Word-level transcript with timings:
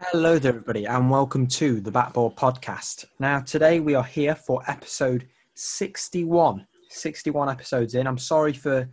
Hello 0.00 0.38
there, 0.38 0.50
everybody, 0.50 0.86
and 0.86 1.10
welcome 1.10 1.48
to 1.48 1.80
the 1.80 1.90
Backboard 1.90 2.36
Podcast. 2.36 3.04
Now, 3.18 3.40
today 3.40 3.80
we 3.80 3.96
are 3.96 4.04
here 4.04 4.36
for 4.36 4.62
episode 4.68 5.26
61. 5.54 6.64
61 6.88 7.50
episodes 7.50 7.96
in. 7.96 8.06
I'm 8.06 8.16
sorry 8.16 8.52
for 8.52 8.88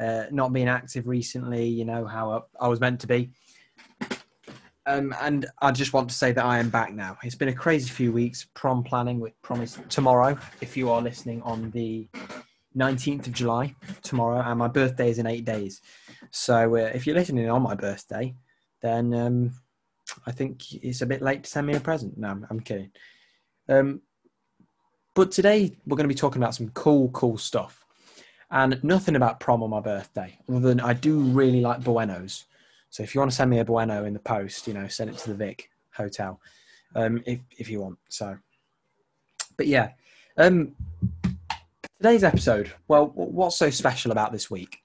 uh, 0.00 0.24
not 0.32 0.52
being 0.52 0.66
active 0.66 1.06
recently, 1.06 1.68
you 1.68 1.84
know, 1.84 2.04
how 2.04 2.46
I 2.60 2.66
was 2.66 2.80
meant 2.80 3.00
to 3.02 3.06
be. 3.06 3.30
Um, 4.86 5.14
and 5.20 5.46
I 5.62 5.70
just 5.70 5.92
want 5.92 6.08
to 6.08 6.16
say 6.16 6.32
that 6.32 6.44
I 6.44 6.58
am 6.58 6.68
back 6.68 6.92
now. 6.92 7.16
It's 7.22 7.36
been 7.36 7.48
a 7.48 7.54
crazy 7.54 7.88
few 7.88 8.12
weeks, 8.12 8.48
prom 8.52 8.82
planning 8.82 9.20
with 9.20 9.40
promise 9.42 9.78
tomorrow, 9.88 10.36
if 10.60 10.76
you 10.76 10.90
are 10.90 11.00
listening 11.00 11.42
on 11.42 11.70
the 11.70 12.08
19th 12.76 13.28
of 13.28 13.32
July, 13.32 13.72
tomorrow, 14.02 14.40
and 14.40 14.58
my 14.58 14.68
birthday 14.68 15.10
is 15.10 15.20
in 15.20 15.28
eight 15.28 15.44
days. 15.44 15.80
So 16.32 16.74
uh, 16.74 16.90
if 16.92 17.06
you're 17.06 17.14
listening 17.14 17.48
on 17.48 17.62
my 17.62 17.76
birthday, 17.76 18.34
then 18.82 19.14
um, 19.14 19.52
I 20.26 20.32
think 20.32 20.72
it's 20.72 21.02
a 21.02 21.06
bit 21.06 21.22
late 21.22 21.44
to 21.44 21.50
send 21.50 21.66
me 21.66 21.74
a 21.74 21.80
present. 21.80 22.16
No, 22.18 22.42
I'm, 22.48 22.60
kidding. 22.60 22.90
Um, 23.68 24.00
but 25.14 25.30
today 25.30 25.76
we're 25.86 25.96
going 25.96 26.08
to 26.08 26.14
be 26.14 26.18
talking 26.18 26.42
about 26.42 26.54
some 26.54 26.70
cool, 26.70 27.08
cool 27.10 27.38
stuff. 27.38 27.84
And 28.50 28.82
nothing 28.82 29.16
about 29.16 29.38
prom 29.38 29.62
on 29.62 29.70
my 29.70 29.80
birthday, 29.80 30.36
other 30.48 30.60
than 30.60 30.80
I 30.80 30.92
do 30.92 31.20
really 31.20 31.60
like 31.60 31.84
Buenos. 31.84 32.46
So 32.90 33.04
if 33.04 33.14
you 33.14 33.20
want 33.20 33.30
to 33.30 33.36
send 33.36 33.50
me 33.50 33.60
a 33.60 33.64
Bueno 33.64 34.04
in 34.04 34.12
the 34.12 34.18
post, 34.18 34.66
you 34.66 34.74
know, 34.74 34.88
send 34.88 35.10
it 35.10 35.18
to 35.18 35.28
the 35.28 35.36
Vic 35.36 35.70
Hotel 35.94 36.40
um, 36.96 37.22
if, 37.26 37.38
if 37.56 37.70
you 37.70 37.80
want. 37.80 37.98
So, 38.08 38.36
but 39.56 39.68
yeah, 39.68 39.90
um, 40.36 40.74
today's 41.98 42.24
episode, 42.24 42.72
well, 42.88 43.12
what's 43.14 43.56
so 43.56 43.70
special 43.70 44.10
about 44.10 44.32
this 44.32 44.50
week? 44.50 44.79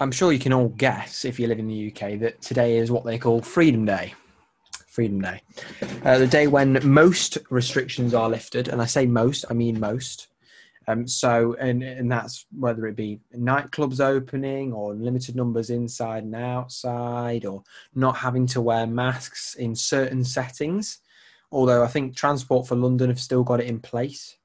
I'm 0.00 0.12
sure 0.12 0.32
you 0.32 0.38
can 0.38 0.52
all 0.52 0.68
guess 0.68 1.24
if 1.24 1.40
you 1.40 1.48
live 1.48 1.58
in 1.58 1.66
the 1.66 1.92
UK 1.92 2.20
that 2.20 2.40
today 2.40 2.76
is 2.76 2.90
what 2.90 3.04
they 3.04 3.18
call 3.18 3.42
Freedom 3.42 3.84
Day. 3.84 4.14
Freedom 4.86 5.20
Day. 5.20 5.42
Uh, 6.04 6.18
the 6.18 6.26
day 6.26 6.46
when 6.46 6.78
most 6.84 7.36
restrictions 7.50 8.14
are 8.14 8.28
lifted, 8.28 8.68
and 8.68 8.80
I 8.80 8.86
say 8.86 9.06
most, 9.06 9.44
I 9.50 9.54
mean 9.54 9.80
most. 9.80 10.28
Um, 10.86 11.08
so, 11.08 11.56
and, 11.58 11.82
and 11.82 12.10
that's 12.10 12.46
whether 12.56 12.86
it 12.86 12.94
be 12.94 13.20
nightclubs 13.36 14.00
opening 14.00 14.72
or 14.72 14.94
limited 14.94 15.34
numbers 15.34 15.68
inside 15.68 16.22
and 16.22 16.36
outside, 16.36 17.44
or 17.44 17.64
not 17.96 18.16
having 18.16 18.46
to 18.48 18.60
wear 18.60 18.86
masks 18.86 19.56
in 19.56 19.74
certain 19.74 20.22
settings. 20.22 21.00
Although 21.50 21.82
I 21.82 21.88
think 21.88 22.14
Transport 22.14 22.68
for 22.68 22.76
London 22.76 23.08
have 23.08 23.20
still 23.20 23.42
got 23.42 23.60
it 23.60 23.66
in 23.66 23.80
place 23.80 24.36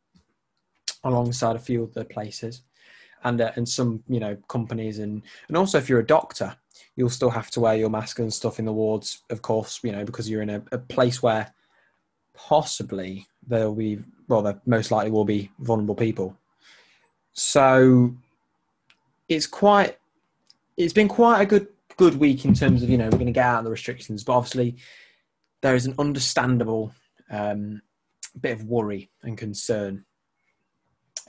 alongside 1.04 1.56
a 1.56 1.60
few 1.60 1.84
other 1.84 2.06
places 2.06 2.64
and 3.24 3.42
uh, 3.42 3.52
and 3.56 3.68
some 3.68 4.04
you 4.08 4.20
know 4.20 4.36
companies 4.48 5.00
and 5.00 5.22
and 5.48 5.58
also 5.58 5.78
if 5.78 5.90
you're 5.90 6.00
a 6.00 6.06
doctor 6.06 6.56
you'll 6.96 7.10
still 7.10 7.30
have 7.30 7.50
to 7.52 7.60
wear 7.60 7.76
your 7.76 7.90
mask 7.90 8.20
and 8.20 8.34
stuff 8.34 8.60
in 8.60 8.66
the 8.66 8.74
wards 8.74 9.24
of 9.30 9.42
course 9.42 9.80
you 9.84 9.92
know 9.92 10.06
because 10.06 10.30
you're 10.30 10.42
in 10.42 10.50
a, 10.50 10.64
a 10.72 10.78
place 10.78 11.24
where 11.24 11.54
possibly 12.34 13.28
there'll 13.48 13.76
be 13.76 14.00
well 14.28 14.42
there 14.42 14.60
most 14.66 14.92
likely 14.92 15.12
will 15.12 15.26
be 15.26 15.52
vulnerable 15.60 15.96
people. 15.96 16.38
So 17.34 18.14
it's 19.30 19.48
quite 19.48 19.98
it's 20.78 20.94
been 20.94 21.08
quite 21.08 21.42
a 21.42 21.46
good 21.46 21.68
good 21.98 22.16
week 22.16 22.46
in 22.46 22.54
terms 22.54 22.84
of 22.84 22.90
you 22.90 22.98
know 22.98 23.06
we're 23.06 23.12
going 23.12 23.26
to 23.26 23.32
get 23.32 23.46
out 23.46 23.60
of 23.60 23.66
the 23.66 23.72
restrictions 23.72 24.24
but 24.24 24.34
obviously 24.34 24.76
there 25.62 25.76
is 25.76 25.86
an 25.86 25.94
understandable 26.00 26.92
um, 27.30 27.82
bit 28.42 28.54
of 28.54 28.66
worry 28.66 29.10
and 29.22 29.38
concern 29.38 30.04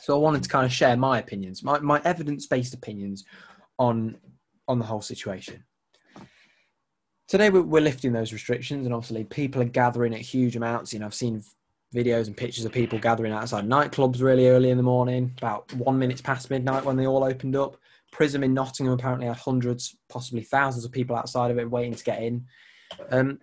so 0.00 0.14
I 0.14 0.19
wanted 0.19 0.42
to 0.42 0.48
kind 0.48 0.67
of 0.67 0.73
share 0.73 0.97
my 0.97 1.19
opinions, 1.19 1.62
my, 1.62 1.78
my 1.78 2.00
evidence 2.05 2.47
based 2.47 2.75
opinions 2.75 3.25
on 3.78 4.17
on 4.67 4.78
the 4.78 4.84
whole 4.84 5.03
situation. 5.03 5.62
Today 7.28 7.51
we're, 7.51 7.81
lifting 7.81 8.12
those 8.12 8.33
restrictions, 8.33 8.86
and 8.86 8.95
obviously 8.95 9.25
people 9.25 9.62
are 9.62 9.67
gathering 9.67 10.14
at 10.14 10.20
huge 10.20 10.56
amounts. 10.56 10.92
You 10.92 10.98
know, 10.98 11.06
I've 11.06 11.14
seen 11.14 11.42
videos 11.95 12.27
and 12.27 12.36
pictures 12.36 12.64
of 12.64 12.73
people 12.73 12.98
gathering 12.98 13.33
outside 13.33 13.67
nightclubs 13.67 14.20
really 14.20 14.48
early 14.48 14.70
in 14.70 14.77
the 14.77 14.83
morning, 14.83 15.33
about 15.39 15.73
one 15.74 15.98
minute 15.98 16.23
past 16.23 16.51
midnight 16.51 16.85
when 16.85 16.97
they 16.97 17.07
all 17.07 17.24
opened 17.24 17.57
up. 17.57 17.77
Prism 18.13 18.45
in 18.45 18.55
Nottingham 18.55 18.95
apparently 18.95 19.27
had 19.27 19.36
hundreds, 19.36 19.97
possibly 20.08 20.42
thousands 20.42 20.85
of 20.85 20.92
people 20.92 21.17
outside 21.17 21.51
of 21.51 21.58
it 21.58 21.70
waiting 21.70 21.95
to 21.95 22.05
get 22.05 22.23
in. 22.23 22.45
Um, 23.11 23.39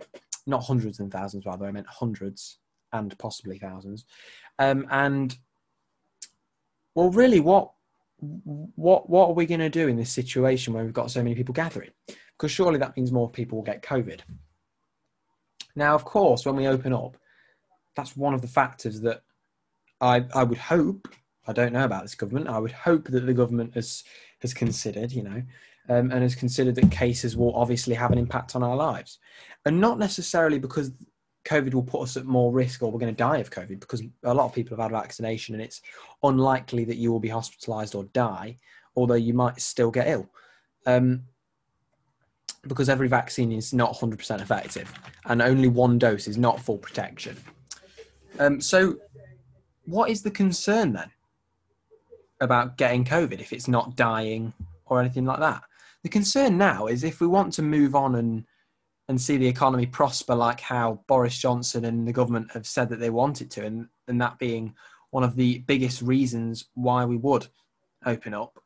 not 0.46 0.64
hundreds 0.64 1.00
and 1.00 1.12
thousands, 1.12 1.46
rather, 1.46 1.66
I 1.66 1.72
meant 1.72 1.88
hundreds 1.88 2.60
and 2.94 3.18
possibly 3.20 3.58
thousands. 3.58 4.06
Um, 4.60 4.88
and 4.92 5.36
well, 6.96 7.10
really, 7.10 7.40
what 7.40 7.72
what 8.76 9.10
what 9.10 9.30
are 9.30 9.34
we 9.34 9.46
going 9.46 9.60
to 9.60 9.70
do 9.70 9.88
in 9.88 9.98
this 9.98 10.12
situation 10.12 10.74
where 10.74 10.84
we've 10.84 10.94
got 10.94 11.12
so 11.12 11.24
many 11.24 11.36
people 11.36 11.54
gathering? 11.54 11.92
Because 12.38 12.52
surely 12.52 12.80
that 12.80 12.96
means 12.96 13.12
more 13.12 13.30
people 13.30 13.58
will 13.58 13.66
get 13.66 13.82
COVID. 13.82 14.22
Now, 15.76 15.96
of 15.96 16.06
course, 16.06 16.46
when 16.46 16.56
we 16.56 16.68
open 16.68 16.94
up, 16.94 17.18
that's 17.96 18.16
one 18.16 18.34
of 18.34 18.42
the 18.42 18.48
factors 18.48 19.02
that 19.02 19.22
I 20.00 20.26
I 20.34 20.44
would 20.44 20.58
hope. 20.58 21.08
I 21.48 21.54
don't 21.54 21.74
know 21.74 21.86
about 21.86 22.04
this 22.04 22.16
government. 22.16 22.48
I 22.48 22.60
would 22.60 22.72
hope 22.72 23.06
that 23.06 23.26
the 23.26 23.34
government 23.34 23.74
has 23.74 24.04
has 24.42 24.54
considered, 24.54 25.12
you 25.12 25.24
know, 25.24 25.44
um, 25.90 26.12
and 26.12 26.22
has 26.22 26.36
considered 26.36 26.76
that 26.76 26.92
cases 26.92 27.36
will 27.36 27.56
obviously 27.56 27.96
have 27.96 28.12
an 28.12 28.18
impact 28.18 28.56
on 28.56 28.64
our 28.64 28.76
lives, 28.76 29.20
and 29.66 29.80
not 29.80 29.98
necessarily 29.98 30.60
because 30.60 30.92
COVID 31.46 31.74
will 31.74 31.84
put 31.84 32.02
us 32.02 32.18
at 32.18 32.26
more 32.26 32.52
risk 32.52 32.84
or 32.84 32.92
we're 32.92 33.00
going 33.00 33.14
to 33.14 33.18
die 33.18 33.38
of 33.38 33.50
COVID 33.50 33.80
because 33.80 34.04
a 34.24 34.34
lot 34.34 34.46
of 34.46 34.54
people 34.54 34.78
have 34.78 34.92
had 34.92 34.92
vaccination 34.92 35.56
and 35.56 35.64
it's 35.64 35.82
unlikely 36.24 36.86
that 36.86 36.98
you 36.98 37.12
will 37.12 37.20
be 37.20 37.30
hospitalized 37.30 37.96
or 37.96 38.04
die, 38.06 38.58
although 38.96 39.16
you 39.16 39.34
might 39.34 39.60
still 39.60 39.92
get 39.92 40.08
ill. 40.08 40.30
Um, 40.86 41.24
because 42.68 42.90
every 42.90 43.08
vaccine 43.08 43.52
is 43.52 43.74
not 43.74 43.96
100% 43.96 44.40
effective 44.40 44.94
and 45.26 45.42
only 45.42 45.68
one 45.68 45.98
dose 45.98 46.28
is 46.28 46.38
not 46.38 46.62
full 46.62 46.78
protection. 46.78 47.36
Um, 48.40 48.62
so, 48.62 48.98
what 49.86 50.10
is 50.10 50.22
the 50.22 50.32
concern 50.32 50.94
then 50.94 51.12
about 52.40 52.78
getting 52.78 53.04
COVID 53.04 53.40
if 53.40 53.52
it's 53.52 53.68
not 53.68 53.96
dying 53.96 54.54
or 54.86 55.00
anything 55.00 55.26
like 55.26 55.40
that? 55.40 55.64
The 56.04 56.10
concern 56.10 56.58
now 56.58 56.88
is 56.88 57.04
if 57.04 57.20
we 57.20 57.28
want 57.28 57.54
to 57.54 57.62
move 57.62 57.96
on 57.96 58.16
and 58.16 58.46
and 59.12 59.20
see 59.20 59.36
the 59.36 59.48
economy 59.48 59.86
prosper 59.86 60.34
like 60.34 60.62
how 60.62 61.02
Boris 61.06 61.38
Johnson 61.38 61.84
and 61.84 62.08
the 62.08 62.14
government 62.14 62.50
have 62.54 62.66
said 62.66 62.88
that 62.90 63.00
they 63.02 63.10
want 63.10 63.42
it 63.42 63.52
to, 63.52 63.66
and, 63.66 63.88
and 64.08 64.22
that 64.22 64.40
being 64.40 64.74
one 65.10 65.24
of 65.24 65.36
the 65.36 65.60
biggest 65.68 66.02
reasons 66.02 66.70
why 66.76 67.04
we 67.04 67.18
would 67.18 67.46
open 68.06 68.34
up 68.34 68.58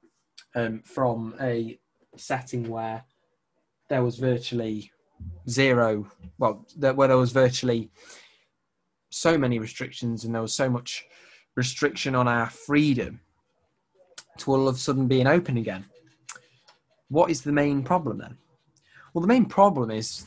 um, 0.53 0.83
from 0.85 1.33
a 1.41 1.79
setting 2.15 2.69
where 2.69 3.03
there 3.89 4.03
was 4.03 4.17
virtually 4.17 4.91
zero, 5.49 6.07
well, 6.37 6.63
where 6.77 7.07
there 7.07 7.17
was 7.17 7.31
virtually 7.31 7.89
so 9.09 9.39
many 9.39 9.57
restrictions 9.57 10.25
and 10.25 10.35
there 10.35 10.43
was 10.43 10.53
so 10.53 10.69
much 10.69 11.05
restriction 11.55 12.13
on 12.13 12.27
our 12.27 12.51
freedom 12.51 13.19
to 14.37 14.51
all 14.51 14.67
of 14.67 14.75
a 14.75 14.77
sudden 14.77 15.07
being 15.07 15.25
open 15.25 15.57
again. 15.57 15.85
What 17.09 17.31
is 17.31 17.41
the 17.41 17.51
main 17.51 17.81
problem 17.81 18.19
then? 18.19 18.37
Well, 19.15 19.21
the 19.21 19.27
main 19.27 19.45
problem 19.45 19.89
is 19.89 20.25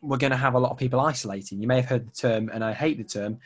we're 0.00 0.18
going 0.18 0.30
to 0.30 0.36
have 0.36 0.54
a 0.54 0.58
lot 0.58 0.70
of 0.70 0.78
people 0.78 1.00
isolating. 1.00 1.60
You 1.60 1.68
may 1.68 1.76
have 1.76 1.86
heard 1.86 2.06
the 2.06 2.12
term, 2.12 2.50
and 2.52 2.64
I 2.64 2.72
hate 2.72 2.98
the 2.98 3.04
term, 3.04 3.38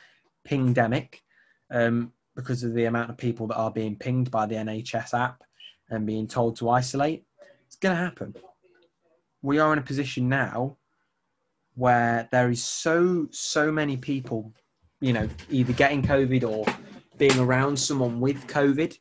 pingdemic, 0.44 1.22
um, 1.70 2.12
because 2.36 2.62
of 2.62 2.74
the 2.74 2.84
amount 2.84 3.10
of 3.10 3.16
people 3.16 3.46
that 3.48 3.56
are 3.56 3.70
being 3.70 3.96
pinged 3.96 4.30
by 4.30 4.46
the 4.46 4.56
NHS 4.56 5.14
app 5.18 5.42
and 5.91 6.06
being 6.06 6.26
told 6.26 6.56
to 6.56 6.70
isolate. 6.70 7.24
It's 7.66 7.76
going 7.76 7.96
to 7.96 8.02
happen. 8.02 8.34
We 9.42 9.58
are 9.58 9.72
in 9.72 9.78
a 9.78 9.82
position 9.82 10.28
now 10.28 10.76
where 11.74 12.28
there 12.30 12.50
is 12.50 12.62
so 12.62 13.28
so 13.30 13.72
many 13.72 13.96
people, 13.96 14.52
you 15.00 15.12
know, 15.12 15.28
either 15.50 15.72
getting 15.72 16.02
COVID 16.02 16.48
or 16.48 16.66
being 17.16 17.38
around 17.38 17.78
someone 17.78 18.20
with 18.20 18.46
COVID 18.46 18.96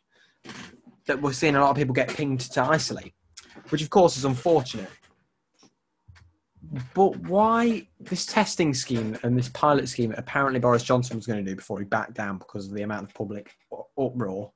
that 1.05 1.21
we're 1.21 1.33
seeing 1.33 1.55
a 1.55 1.61
lot 1.61 1.69
of 1.71 1.75
people 1.75 1.93
get 1.93 2.09
pinged 2.09 2.39
to 2.39 2.63
isolate, 2.63 3.13
which 3.69 3.81
of 3.81 3.89
course 3.89 4.17
is 4.17 4.25
unfortunate 4.25 4.89
but 6.93 7.17
why 7.17 7.87
this 7.99 8.25
testing 8.25 8.73
scheme 8.73 9.17
and 9.23 9.37
this 9.37 9.49
pilot 9.49 9.89
scheme 9.89 10.13
apparently 10.17 10.59
Boris 10.59 10.83
Johnson 10.83 11.17
was 11.17 11.27
going 11.27 11.43
to 11.43 11.49
do 11.49 11.55
before 11.55 11.79
he 11.79 11.85
backed 11.85 12.13
down 12.13 12.37
because 12.37 12.67
of 12.67 12.73
the 12.73 12.83
amount 12.83 13.09
of 13.09 13.13
public 13.13 13.55
uproar? 13.97 14.51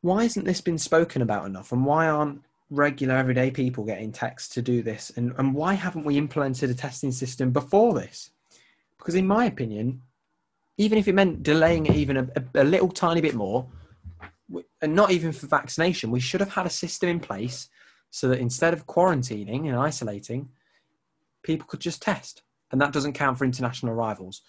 Why 0.00 0.24
hasn't 0.24 0.46
this 0.46 0.60
been 0.60 0.78
spoken 0.78 1.22
about 1.22 1.46
enough? 1.46 1.72
And 1.72 1.84
why 1.84 2.08
aren't 2.08 2.42
regular 2.70 3.16
everyday 3.16 3.50
people 3.50 3.84
getting 3.84 4.10
texts 4.10 4.54
to 4.54 4.62
do 4.62 4.82
this? 4.82 5.12
And, 5.16 5.32
and 5.38 5.54
why 5.54 5.74
haven't 5.74 6.04
we 6.04 6.18
implemented 6.18 6.70
a 6.70 6.74
testing 6.74 7.12
system 7.12 7.50
before 7.50 7.94
this? 7.94 8.30
Because, 8.98 9.14
in 9.14 9.26
my 9.26 9.44
opinion, 9.44 10.02
even 10.76 10.98
if 10.98 11.06
it 11.06 11.14
meant 11.14 11.42
delaying 11.42 11.86
it 11.86 11.96
even 11.96 12.16
a, 12.16 12.28
a, 12.36 12.62
a 12.62 12.64
little 12.64 12.88
tiny 12.88 13.20
bit 13.20 13.34
more, 13.34 13.68
and 14.80 14.94
not 14.94 15.10
even 15.10 15.32
for 15.32 15.46
vaccination, 15.46 16.10
we 16.10 16.20
should 16.20 16.40
have 16.40 16.52
had 16.52 16.66
a 16.66 16.70
system 16.70 17.08
in 17.08 17.20
place 17.20 17.68
so 18.10 18.28
that 18.28 18.40
instead 18.40 18.72
of 18.72 18.86
quarantining 18.86 19.68
and 19.68 19.76
isolating, 19.76 20.48
people 21.42 21.66
could 21.66 21.80
just 21.80 22.02
test. 22.02 22.42
And 22.70 22.80
that 22.80 22.92
doesn't 22.92 23.14
count 23.14 23.38
for 23.38 23.44
international 23.44 23.92
arrivals. 23.92 24.42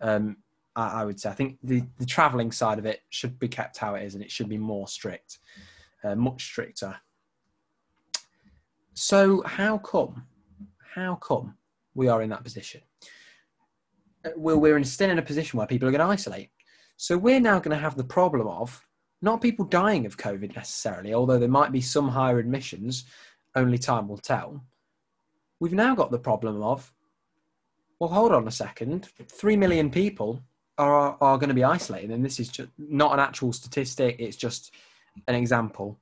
Um, 0.00 0.36
I, 0.74 1.02
I, 1.02 1.04
would 1.04 1.20
say. 1.20 1.30
I 1.30 1.34
think 1.34 1.58
the, 1.62 1.82
the 1.98 2.06
travelling 2.06 2.52
side 2.52 2.78
of 2.78 2.86
it 2.86 3.00
should 3.10 3.38
be 3.38 3.48
kept 3.48 3.78
how 3.78 3.94
it 3.94 4.04
is 4.04 4.14
and 4.14 4.22
it 4.22 4.30
should 4.30 4.48
be 4.48 4.58
more 4.58 4.88
strict, 4.88 5.38
uh, 6.04 6.14
much 6.14 6.42
stricter. 6.42 6.96
So, 8.94 9.42
how 9.42 9.78
come 9.78 10.26
how 10.94 11.16
come 11.16 11.54
we 11.94 12.08
are 12.08 12.22
in 12.22 12.30
that 12.30 12.42
position? 12.42 12.80
Uh, 14.24 14.30
Well, 14.36 14.58
we're 14.58 14.78
in, 14.78 14.84
still 14.84 15.10
in 15.10 15.18
a 15.18 15.22
position 15.22 15.58
where 15.58 15.66
people 15.66 15.86
are 15.88 15.92
going 15.92 16.06
to 16.06 16.12
isolate. 16.12 16.50
So 16.96 17.18
we're 17.18 17.40
now 17.40 17.58
going 17.58 17.76
to 17.76 17.82
have 17.82 17.96
the 17.96 18.04
problem 18.04 18.46
of 18.48 18.85
not 19.26 19.42
people 19.42 19.64
dying 19.64 20.06
of 20.06 20.16
COVID 20.16 20.56
necessarily, 20.56 21.12
although 21.12 21.38
there 21.38 21.48
might 21.48 21.72
be 21.72 21.80
some 21.82 22.08
higher 22.08 22.38
admissions, 22.38 23.04
only 23.54 23.76
time 23.76 24.08
will 24.08 24.18
tell. 24.18 24.62
We've 25.60 25.72
now 25.72 25.94
got 25.94 26.10
the 26.10 26.18
problem 26.18 26.62
of, 26.62 26.92
well, 27.98 28.10
hold 28.10 28.32
on 28.32 28.46
a 28.46 28.50
second, 28.52 29.08
three 29.28 29.56
million 29.56 29.90
people 29.90 30.42
are, 30.78 31.16
are 31.20 31.38
going 31.38 31.48
to 31.48 31.54
be 31.54 31.64
isolated, 31.64 32.10
and 32.10 32.24
this 32.24 32.38
is 32.38 32.48
just 32.48 32.68
not 32.78 33.12
an 33.12 33.20
actual 33.20 33.52
statistic, 33.52 34.16
it's 34.18 34.36
just 34.36 34.72
an 35.26 35.34
example. 35.34 35.98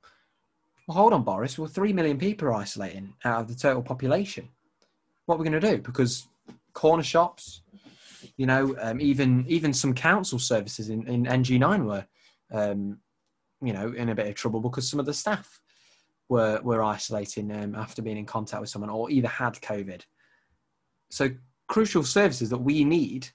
Well, 0.87 0.97
hold 0.97 1.13
on, 1.13 1.23
Boris, 1.23 1.57
well, 1.57 1.67
three 1.67 1.93
million 1.93 2.17
people 2.17 2.47
are 2.47 2.53
isolating 2.53 3.13
out 3.25 3.41
of 3.41 3.47
the 3.47 3.55
total 3.55 3.81
population. 3.81 4.49
What 5.25 5.35
are 5.35 5.37
we 5.39 5.49
going 5.49 5.59
to 5.59 5.71
do? 5.71 5.81
Because 5.81 6.27
corner 6.73 7.01
shops, 7.03 7.61
you 8.37 8.45
know, 8.45 8.75
um, 8.79 9.01
even 9.01 9.45
even 9.47 9.73
some 9.73 9.93
council 9.93 10.37
services 10.37 10.89
in, 10.89 11.07
in 11.07 11.25
NG9 11.25 11.85
were, 11.85 12.05
um, 12.51 12.99
you 13.65 13.73
know, 13.73 13.91
in 13.93 14.09
a 14.09 14.15
bit 14.15 14.27
of 14.27 14.35
trouble 14.35 14.59
because 14.59 14.89
some 14.89 14.99
of 14.99 15.05
the 15.05 15.13
staff 15.13 15.59
were 16.29 16.59
were 16.63 16.83
isolating 16.83 17.51
um, 17.51 17.75
after 17.75 18.01
being 18.01 18.17
in 18.17 18.25
contact 18.25 18.61
with 18.61 18.69
someone 18.69 18.89
or 18.89 19.09
either 19.09 19.27
had 19.27 19.53
COVID. 19.55 20.01
So 21.09 21.29
crucial 21.67 22.03
services 22.03 22.49
that 22.49 22.57
we 22.57 22.83
need 22.83 23.29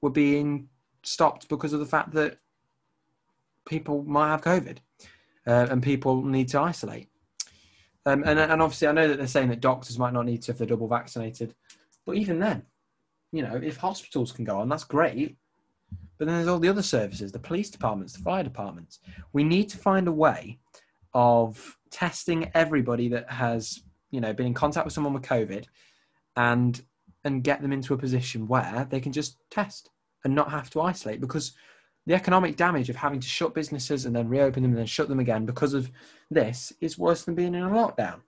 were 0.00 0.10
being 0.10 0.68
stopped 1.02 1.48
because 1.48 1.72
of 1.72 1.80
the 1.80 1.86
fact 1.86 2.12
that 2.12 2.38
people 3.66 4.02
might 4.04 4.28
have 4.28 4.40
COVID 4.40 4.78
uh, 5.46 5.66
and 5.70 5.82
people 5.82 6.22
need 6.22 6.48
to 6.48 6.60
isolate. 6.60 7.08
Um, 8.06 8.22
and, 8.24 8.38
and 8.38 8.62
obviously, 8.62 8.88
I 8.88 8.92
know 8.92 9.08
that 9.08 9.18
they're 9.18 9.26
saying 9.26 9.48
that 9.50 9.60
doctors 9.60 9.98
might 9.98 10.14
not 10.14 10.24
need 10.24 10.42
to 10.42 10.52
if 10.52 10.58
they're 10.58 10.66
double 10.66 10.88
vaccinated, 10.88 11.54
but 12.06 12.16
even 12.16 12.38
then, 12.38 12.62
you 13.32 13.42
know, 13.42 13.60
if 13.62 13.76
hospitals 13.76 14.32
can 14.32 14.44
go 14.44 14.58
on, 14.58 14.68
that's 14.68 14.84
great. 14.84 15.36
But 16.18 16.26
then 16.26 16.36
there's 16.36 16.48
all 16.48 16.58
the 16.58 16.68
other 16.68 16.82
services, 16.82 17.30
the 17.30 17.38
police 17.38 17.70
departments, 17.70 18.12
the 18.14 18.22
fire 18.22 18.42
departments. 18.42 18.98
We 19.32 19.44
need 19.44 19.68
to 19.70 19.78
find 19.78 20.08
a 20.08 20.12
way 20.12 20.58
of 21.14 21.76
testing 21.90 22.50
everybody 22.54 23.08
that 23.08 23.30
has, 23.30 23.82
you 24.10 24.20
know, 24.20 24.32
been 24.32 24.46
in 24.46 24.54
contact 24.54 24.84
with 24.84 24.92
someone 24.92 25.14
with 25.14 25.22
COVID 25.22 25.66
and 26.36 26.82
and 27.24 27.42
get 27.42 27.60
them 27.62 27.72
into 27.72 27.94
a 27.94 27.98
position 27.98 28.46
where 28.46 28.86
they 28.90 29.00
can 29.00 29.12
just 29.12 29.36
test 29.50 29.90
and 30.24 30.34
not 30.34 30.50
have 30.50 30.70
to 30.70 30.80
isolate 30.80 31.20
because 31.20 31.52
the 32.06 32.14
economic 32.14 32.56
damage 32.56 32.88
of 32.88 32.96
having 32.96 33.20
to 33.20 33.28
shut 33.28 33.54
businesses 33.54 34.06
and 34.06 34.14
then 34.16 34.28
reopen 34.28 34.62
them 34.62 34.72
and 34.72 34.78
then 34.78 34.86
shut 34.86 35.08
them 35.08 35.20
again 35.20 35.44
because 35.44 35.74
of 35.74 35.90
this 36.30 36.72
is 36.80 36.98
worse 36.98 37.24
than 37.24 37.34
being 37.34 37.54
in 37.54 37.62
a 37.62 37.68
lockdown. 37.68 38.20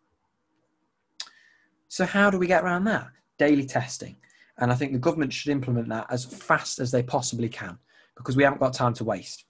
So 1.88 2.04
how 2.04 2.30
do 2.30 2.38
we 2.38 2.46
get 2.46 2.62
around 2.62 2.84
that? 2.84 3.08
Daily 3.38 3.64
testing. 3.64 4.16
And 4.60 4.70
I 4.70 4.74
think 4.74 4.92
the 4.92 4.98
government 4.98 5.32
should 5.32 5.50
implement 5.50 5.88
that 5.88 6.06
as 6.10 6.24
fast 6.24 6.78
as 6.78 6.90
they 6.90 7.02
possibly 7.02 7.48
can 7.48 7.78
because 8.16 8.36
we 8.36 8.44
haven't 8.44 8.60
got 8.60 8.74
time 8.74 8.92
to 8.94 9.04
waste. 9.04 9.46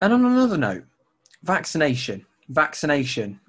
And 0.00 0.12
on 0.12 0.24
another 0.24 0.56
note, 0.56 0.84
vaccination. 1.42 2.24
Vaccination. 2.48 3.40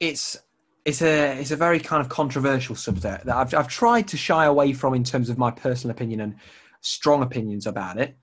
It's 0.00 0.38
it's 0.84 1.02
a 1.02 1.38
it's 1.38 1.50
a 1.50 1.56
very 1.56 1.80
kind 1.80 2.00
of 2.00 2.08
controversial 2.08 2.74
subject 2.74 3.26
that 3.26 3.36
I've 3.36 3.52
I've 3.52 3.68
tried 3.68 4.08
to 4.08 4.16
shy 4.16 4.46
away 4.46 4.72
from 4.72 4.94
in 4.94 5.04
terms 5.04 5.28
of 5.28 5.36
my 5.36 5.50
personal 5.50 5.94
opinion 5.94 6.20
and 6.20 6.36
strong 6.80 7.22
opinions 7.22 7.66
about 7.66 7.98
it, 7.98 8.16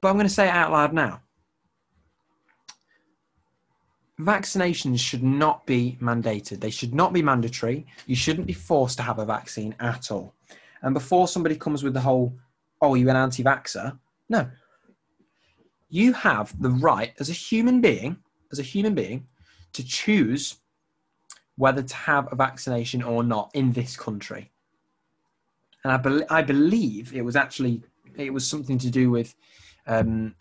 but 0.00 0.08
I'm 0.08 0.14
going 0.14 0.28
to 0.28 0.32
say 0.32 0.46
it 0.46 0.54
out 0.54 0.70
loud 0.70 0.92
now. 0.92 1.22
Vaccinations 4.20 5.00
should 5.00 5.22
not 5.22 5.66
be 5.66 5.98
mandated. 6.00 6.60
They 6.60 6.70
should 6.70 6.94
not 6.94 7.12
be 7.12 7.22
mandatory. 7.22 7.86
You 8.06 8.14
shouldn't 8.14 8.46
be 8.46 8.52
forced 8.52 8.96
to 8.98 9.02
have 9.02 9.18
a 9.18 9.24
vaccine 9.24 9.74
at 9.80 10.10
all. 10.10 10.34
And 10.82 10.94
before 10.94 11.26
somebody 11.26 11.56
comes 11.56 11.82
with 11.82 11.94
the 11.94 12.00
whole, 12.00 12.36
oh, 12.80 12.94
you're 12.94 13.10
an 13.10 13.16
anti-vaxxer? 13.16 13.98
No. 14.28 14.48
You 15.88 16.12
have 16.12 16.60
the 16.62 16.70
right 16.70 17.12
as 17.18 17.28
a 17.28 17.32
human 17.32 17.80
being, 17.80 18.16
as 18.52 18.58
a 18.58 18.62
human 18.62 18.94
being, 18.94 19.26
to 19.72 19.84
choose 19.84 20.56
whether 21.56 21.82
to 21.82 21.96
have 21.96 22.28
a 22.32 22.36
vaccination 22.36 23.02
or 23.02 23.22
not 23.22 23.50
in 23.54 23.72
this 23.72 23.96
country. 23.96 24.50
And 25.82 25.92
I, 25.92 25.96
be- 25.96 26.28
I 26.30 26.42
believe 26.42 27.14
it 27.14 27.22
was 27.22 27.36
actually 27.36 27.82
it 28.16 28.32
was 28.32 28.46
something 28.46 28.78
to 28.78 28.90
do 28.90 29.10
with 29.10 29.34
um, 29.86 30.34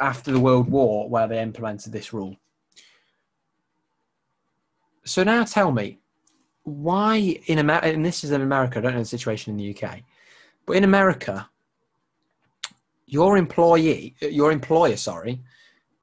after 0.00 0.32
the 0.32 0.40
World 0.40 0.68
War 0.68 1.08
where 1.08 1.28
they 1.28 1.40
implemented 1.40 1.92
this 1.92 2.12
rule. 2.12 2.36
So 5.08 5.22
now 5.22 5.44
tell 5.44 5.72
me, 5.72 5.98
why 6.64 7.40
in 7.46 7.58
America, 7.58 7.88
and 7.88 8.04
this 8.04 8.24
is 8.24 8.30
in 8.30 8.42
America, 8.42 8.78
I 8.78 8.82
don't 8.82 8.92
know 8.92 8.98
the 8.98 9.04
situation 9.06 9.52
in 9.52 9.56
the 9.56 9.74
UK, 9.74 10.00
but 10.66 10.76
in 10.76 10.84
America, 10.84 11.48
your 13.06 13.38
employee, 13.38 14.14
your 14.20 14.52
employer, 14.52 14.96
sorry, 14.96 15.40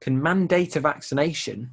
can 0.00 0.20
mandate 0.20 0.74
a 0.74 0.80
vaccination 0.80 1.70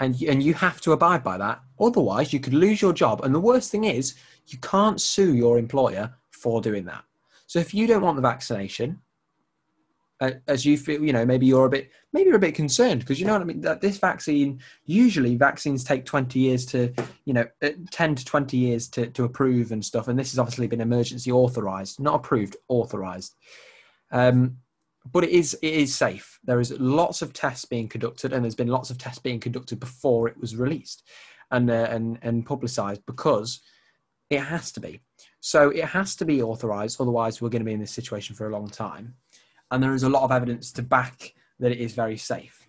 and 0.00 0.20
and 0.22 0.42
you 0.42 0.54
have 0.54 0.80
to 0.82 0.92
abide 0.92 1.22
by 1.22 1.38
that. 1.38 1.60
Otherwise, 1.80 2.32
you 2.32 2.40
could 2.40 2.54
lose 2.54 2.82
your 2.82 2.92
job. 2.92 3.22
And 3.22 3.34
the 3.34 3.40
worst 3.40 3.70
thing 3.70 3.84
is, 3.84 4.14
you 4.46 4.58
can't 4.58 5.00
sue 5.00 5.34
your 5.34 5.58
employer 5.58 6.14
for 6.30 6.60
doing 6.60 6.84
that. 6.86 7.04
So 7.46 7.58
if 7.58 7.72
you 7.72 7.86
don't 7.86 8.02
want 8.02 8.16
the 8.16 8.22
vaccination, 8.22 9.00
as 10.20 10.64
you 10.64 10.78
feel, 10.78 11.02
you 11.02 11.12
know, 11.12 11.26
maybe 11.26 11.46
you're 11.46 11.66
a 11.66 11.70
bit, 11.70 11.90
maybe 12.12 12.28
you're 12.28 12.36
a 12.36 12.40
bit 12.40 12.54
concerned 12.54 13.00
because 13.00 13.20
you 13.20 13.26
know 13.26 13.32
what 13.32 13.42
I 13.42 13.44
mean. 13.44 13.60
That 13.60 13.80
this 13.80 13.98
vaccine, 13.98 14.60
usually 14.84 15.36
vaccines 15.36 15.84
take 15.84 16.04
20 16.04 16.38
years 16.38 16.64
to, 16.66 16.92
you 17.24 17.34
know, 17.34 17.46
uh, 17.62 17.70
10 17.90 18.14
to 18.16 18.24
20 18.24 18.56
years 18.56 18.88
to 18.88 19.08
to 19.08 19.24
approve 19.24 19.72
and 19.72 19.84
stuff. 19.84 20.08
And 20.08 20.18
this 20.18 20.32
has 20.32 20.38
obviously 20.38 20.66
been 20.66 20.80
emergency 20.80 21.30
authorized, 21.30 22.00
not 22.00 22.14
approved, 22.14 22.56
authorized. 22.68 23.34
Um, 24.10 24.58
but 25.12 25.24
it 25.24 25.30
is 25.30 25.54
it 25.62 25.74
is 25.74 25.94
safe. 25.94 26.38
There 26.44 26.60
is 26.60 26.72
lots 26.72 27.22
of 27.22 27.32
tests 27.32 27.64
being 27.64 27.88
conducted, 27.88 28.32
and 28.32 28.44
there's 28.44 28.54
been 28.54 28.68
lots 28.68 28.90
of 28.90 28.98
tests 28.98 29.20
being 29.20 29.40
conducted 29.40 29.80
before 29.80 30.28
it 30.28 30.38
was 30.38 30.56
released 30.56 31.04
and 31.50 31.70
uh, 31.70 31.88
and 31.90 32.18
and 32.22 32.46
publicised 32.46 33.04
because 33.06 33.60
it 34.30 34.40
has 34.40 34.72
to 34.72 34.80
be. 34.80 35.00
So 35.40 35.70
it 35.70 35.84
has 35.84 36.16
to 36.16 36.24
be 36.24 36.42
authorised, 36.42 37.00
otherwise 37.00 37.40
we're 37.40 37.50
going 37.50 37.60
to 37.60 37.66
be 37.66 37.72
in 37.72 37.80
this 37.80 37.92
situation 37.92 38.34
for 38.34 38.48
a 38.48 38.52
long 38.52 38.68
time. 38.68 39.14
And 39.70 39.82
there 39.82 39.94
is 39.94 40.04
a 40.04 40.08
lot 40.08 40.22
of 40.22 40.32
evidence 40.32 40.72
to 40.72 40.82
back 40.82 41.34
that 41.58 41.72
it 41.72 41.78
is 41.78 41.94
very 41.94 42.16
safe. 42.16 42.68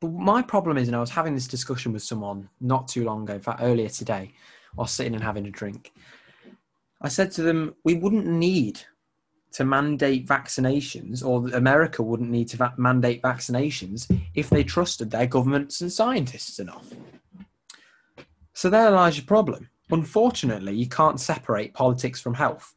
But 0.00 0.12
my 0.12 0.42
problem 0.42 0.76
is, 0.76 0.88
and 0.88 0.96
I 0.96 1.00
was 1.00 1.10
having 1.10 1.34
this 1.34 1.46
discussion 1.46 1.92
with 1.92 2.02
someone 2.02 2.48
not 2.60 2.88
too 2.88 3.04
long 3.04 3.22
ago, 3.22 3.34
in 3.34 3.40
fact 3.40 3.60
earlier 3.62 3.88
today, 3.88 4.32
while 4.74 4.86
sitting 4.86 5.14
and 5.14 5.22
having 5.22 5.46
a 5.46 5.50
drink. 5.50 5.92
I 7.00 7.08
said 7.08 7.30
to 7.32 7.42
them, 7.42 7.74
we 7.84 7.94
wouldn't 7.94 8.26
need 8.26 8.80
to 9.52 9.64
mandate 9.64 10.26
vaccinations, 10.26 11.24
or 11.24 11.46
America 11.56 12.02
wouldn't 12.02 12.30
need 12.30 12.48
to 12.48 12.56
va- 12.56 12.74
mandate 12.76 13.22
vaccinations 13.22 14.10
if 14.34 14.50
they 14.50 14.64
trusted 14.64 15.10
their 15.10 15.26
governments 15.26 15.80
and 15.80 15.92
scientists 15.92 16.58
enough. 16.58 16.92
So 18.52 18.68
there 18.68 18.90
lies 18.90 19.16
your 19.16 19.26
problem. 19.26 19.70
Unfortunately, 19.90 20.74
you 20.74 20.88
can't 20.88 21.20
separate 21.20 21.72
politics 21.72 22.20
from 22.20 22.34
health 22.34 22.74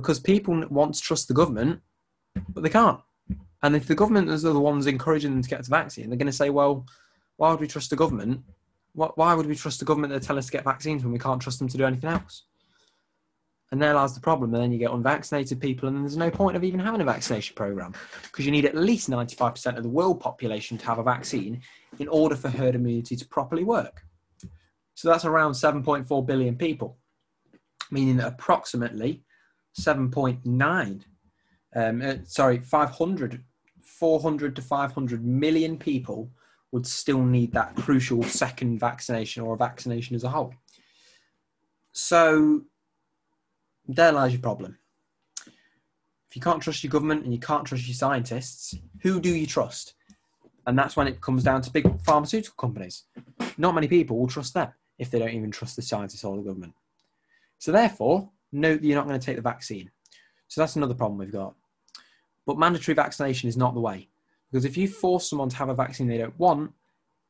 because 0.00 0.20
people 0.20 0.66
want 0.68 0.94
to 0.94 1.00
trust 1.00 1.28
the 1.28 1.34
government, 1.34 1.80
but 2.48 2.62
they 2.62 2.68
can't. 2.68 3.00
And 3.62 3.74
if 3.74 3.86
the 3.86 3.94
government 3.94 4.30
is 4.30 4.42
the 4.42 4.58
ones 4.58 4.86
encouraging 4.86 5.32
them 5.32 5.42
to 5.42 5.48
get 5.48 5.64
the 5.64 5.70
vaccine, 5.70 6.08
they're 6.08 6.18
going 6.18 6.26
to 6.26 6.32
say, 6.32 6.50
well, 6.50 6.86
why 7.36 7.50
would 7.50 7.60
we 7.60 7.66
trust 7.66 7.90
the 7.90 7.96
government? 7.96 8.42
Why 8.94 9.34
would 9.34 9.46
we 9.46 9.54
trust 9.54 9.78
the 9.78 9.84
government 9.84 10.12
that 10.12 10.22
tell 10.22 10.38
us 10.38 10.46
to 10.46 10.52
get 10.52 10.64
vaccines 10.64 11.02
when 11.02 11.12
we 11.12 11.18
can't 11.18 11.40
trust 11.40 11.58
them 11.58 11.68
to 11.68 11.76
do 11.76 11.84
anything 11.84 12.10
else? 12.10 12.44
And 13.70 13.82
there 13.82 13.94
lies 13.94 14.14
the 14.14 14.20
problem. 14.20 14.54
And 14.54 14.62
then 14.62 14.72
you 14.72 14.78
get 14.78 14.90
unvaccinated 14.90 15.60
people, 15.60 15.88
and 15.88 16.02
there's 16.02 16.16
no 16.16 16.30
point 16.30 16.56
of 16.56 16.64
even 16.64 16.80
having 16.80 17.00
a 17.00 17.04
vaccination 17.04 17.54
program 17.54 17.92
because 18.22 18.46
you 18.46 18.50
need 18.50 18.64
at 18.64 18.74
least 18.74 19.10
95% 19.10 19.76
of 19.76 19.82
the 19.82 19.88
world 19.88 20.20
population 20.20 20.78
to 20.78 20.86
have 20.86 20.98
a 20.98 21.02
vaccine 21.02 21.60
in 21.98 22.08
order 22.08 22.34
for 22.34 22.48
herd 22.48 22.74
immunity 22.74 23.14
to 23.14 23.28
properly 23.28 23.64
work. 23.64 24.02
So 24.94 25.08
that's 25.08 25.24
around 25.24 25.52
7.4 25.52 26.26
billion 26.26 26.56
people, 26.56 26.96
meaning 27.90 28.16
that 28.16 28.28
approximately 28.28 29.22
7.9, 29.78 31.02
um, 31.74 32.02
uh, 32.02 32.14
sorry, 32.24 32.58
500, 32.58 33.44
400 33.80 34.56
to 34.56 34.62
500 34.62 35.24
million 35.24 35.78
people 35.78 36.30
would 36.72 36.86
still 36.86 37.22
need 37.22 37.52
that 37.52 37.74
crucial 37.76 38.22
second 38.22 38.78
vaccination 38.78 39.42
or 39.42 39.54
a 39.54 39.58
vaccination 39.58 40.14
as 40.16 40.24
a 40.24 40.28
whole. 40.28 40.54
So 41.92 42.62
there 43.86 44.12
lies 44.12 44.32
your 44.32 44.42
problem. 44.42 44.78
If 45.46 46.36
you 46.36 46.42
can't 46.42 46.62
trust 46.62 46.84
your 46.84 46.90
government 46.90 47.24
and 47.24 47.32
you 47.32 47.40
can't 47.40 47.64
trust 47.64 47.86
your 47.86 47.94
scientists, 47.94 48.74
who 49.02 49.18
do 49.18 49.34
you 49.34 49.46
trust? 49.46 49.94
And 50.66 50.78
that's 50.78 50.96
when 50.96 51.08
it 51.08 51.22
comes 51.22 51.42
down 51.42 51.62
to 51.62 51.70
big 51.70 51.88
pharmaceutical 52.02 52.56
companies. 52.58 53.04
Not 53.56 53.74
many 53.74 53.88
people 53.88 54.18
will 54.18 54.26
trust 54.26 54.52
them 54.52 54.68
if 54.98 55.10
they 55.10 55.18
don't 55.18 55.32
even 55.32 55.50
trust 55.50 55.76
the 55.76 55.82
scientists 55.82 56.24
or 56.24 56.36
the 56.36 56.42
government. 56.42 56.74
So 57.58 57.72
therefore, 57.72 58.30
no, 58.52 58.78
you're 58.80 58.96
not 58.96 59.06
going 59.06 59.18
to 59.18 59.24
take 59.24 59.36
the 59.36 59.42
vaccine. 59.42 59.90
So 60.48 60.60
that's 60.60 60.76
another 60.76 60.94
problem 60.94 61.18
we've 61.18 61.32
got. 61.32 61.54
But 62.46 62.58
mandatory 62.58 62.94
vaccination 62.94 63.48
is 63.48 63.56
not 63.56 63.74
the 63.74 63.80
way. 63.80 64.08
Because 64.50 64.64
if 64.64 64.76
you 64.76 64.88
force 64.88 65.28
someone 65.28 65.50
to 65.50 65.56
have 65.56 65.68
a 65.68 65.74
vaccine 65.74 66.06
they 66.06 66.18
don't 66.18 66.38
want, 66.38 66.72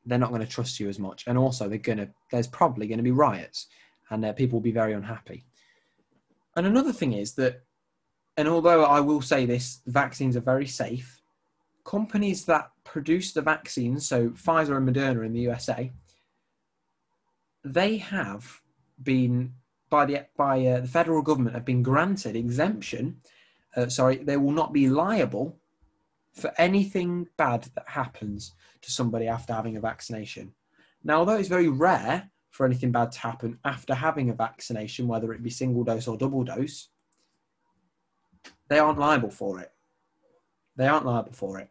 they're 0.07 0.19
not 0.19 0.31
going 0.31 0.41
to 0.41 0.47
trust 0.47 0.79
you 0.79 0.89
as 0.89 0.99
much. 0.99 1.25
And 1.27 1.37
also, 1.37 1.69
they're 1.69 1.79
going 1.79 1.99
to, 1.99 2.09
there's 2.31 2.47
probably 2.47 2.87
going 2.87 2.99
to 2.99 3.05
be 3.05 3.11
riots 3.11 3.67
and 4.11 4.25
uh, 4.25 4.33
people 4.33 4.57
will 4.59 4.63
be 4.63 4.71
very 4.71 4.93
unhappy. 4.93 5.45
And 6.57 6.67
another 6.67 6.93
thing 6.93 7.13
is 7.13 7.35
that, 7.35 7.63
and 8.37 8.49
although 8.49 8.85
I 8.85 9.01
will 9.01 9.21
say 9.21 9.45
this, 9.45 9.81
vaccines 9.87 10.37
are 10.37 10.41
very 10.41 10.67
safe, 10.67 11.21
companies 11.85 12.45
that 12.45 12.71
produce 12.85 13.33
the 13.33 13.43
vaccines, 13.43 14.09
so 14.09 14.31
Pfizer 14.31 14.77
and 14.77 14.89
Moderna 14.89 15.27
in 15.27 15.33
the 15.33 15.41
USA, 15.41 15.93
they 17.65 17.99
have 17.99 18.61
been 19.03 19.53
by 19.91 20.05
the 20.07 20.27
by 20.37 20.65
uh, 20.67 20.81
the 20.81 20.89
federal 20.89 21.23
government 21.23 21.55
have 21.55 21.65
been 21.65 21.83
granted 21.83 22.37
exemption. 22.37 23.21
Uh, 23.77 23.89
sorry, 23.89 24.17
they 24.17 24.37
will 24.37 24.53
not 24.53 24.73
be 24.73 24.89
liable 24.89 25.57
for 26.33 26.53
anything 26.59 27.27
bad 27.37 27.65
that 27.75 27.89
happens 27.89 28.53
to 28.81 28.91
somebody 28.91 29.27
after 29.27 29.53
having 29.53 29.77
a 29.77 29.81
vaccination. 29.81 30.53
Now, 31.05 31.19
although 31.19 31.37
it's 31.37 31.49
very 31.49 31.69
rare 31.69 32.31
for 32.51 32.67
anything 32.67 32.93
bad 32.93 33.13
to 33.13 33.21
happen 33.21 33.59
after 33.65 33.95
having 33.95 34.31
a 34.31 34.35
vaccination, 34.35 35.09
whether 35.09 35.33
it 35.33 35.43
be 35.43 35.51
single 35.51 35.85
dose 35.85 36.09
or 36.09 36.17
double 36.17 36.45
dose, 36.45 36.89
they 38.69 38.79
aren't 38.79 38.99
liable 38.99 39.31
for 39.31 39.61
it. 39.61 39.73
They 40.77 40.87
aren't 40.87 41.07
liable 41.07 41.33
for 41.33 41.59
it. 41.59 41.71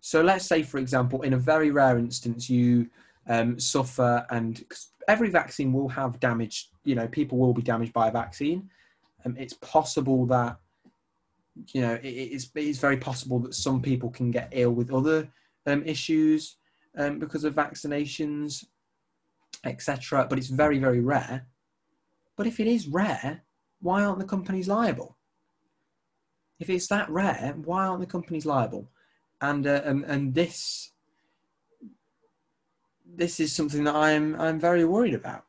So 0.00 0.22
let's 0.22 0.44
say, 0.44 0.62
for 0.62 0.78
example, 0.78 1.22
in 1.22 1.32
a 1.32 1.38
very 1.38 1.70
rare 1.70 1.96
instance, 1.98 2.50
you 2.50 2.90
um, 3.26 3.58
suffer, 3.58 4.26
and 4.30 4.62
every 5.08 5.30
vaccine 5.30 5.72
will 5.72 5.88
have 5.88 6.20
damage. 6.20 6.70
You 6.84 6.94
know, 6.94 7.08
people 7.08 7.38
will 7.38 7.54
be 7.54 7.62
damaged 7.62 7.92
by 7.92 8.08
a 8.08 8.12
vaccine. 8.12 8.70
Um, 9.24 9.36
it's 9.38 9.54
possible 9.54 10.26
that 10.26 10.58
you 11.72 11.80
know 11.80 11.94
it, 11.94 12.08
it's 12.08 12.50
it's 12.54 12.78
very 12.78 12.96
possible 12.96 13.38
that 13.40 13.54
some 13.54 13.80
people 13.80 14.10
can 14.10 14.30
get 14.30 14.48
ill 14.52 14.72
with 14.72 14.92
other 14.92 15.28
um, 15.66 15.82
issues 15.84 16.56
um, 16.98 17.18
because 17.18 17.44
of 17.44 17.54
vaccinations, 17.54 18.64
etc. 19.64 20.26
But 20.28 20.38
it's 20.38 20.48
very 20.48 20.78
very 20.78 21.00
rare. 21.00 21.46
But 22.36 22.46
if 22.46 22.60
it 22.60 22.66
is 22.66 22.88
rare, 22.88 23.42
why 23.80 24.04
aren't 24.04 24.18
the 24.18 24.24
companies 24.24 24.68
liable? 24.68 25.16
If 26.60 26.68
it's 26.70 26.88
that 26.88 27.08
rare, 27.10 27.54
why 27.64 27.86
aren't 27.86 28.00
the 28.00 28.06
companies 28.06 28.46
liable? 28.46 28.88
and 29.40 29.66
uh, 29.66 29.82
and, 29.84 30.04
and 30.04 30.34
this 30.34 30.90
this 33.16 33.40
is 33.40 33.52
something 33.52 33.84
that 33.84 33.94
I'm 33.94 34.38
I'm 34.40 34.58
very 34.58 34.84
worried 34.84 35.14
about. 35.14 35.44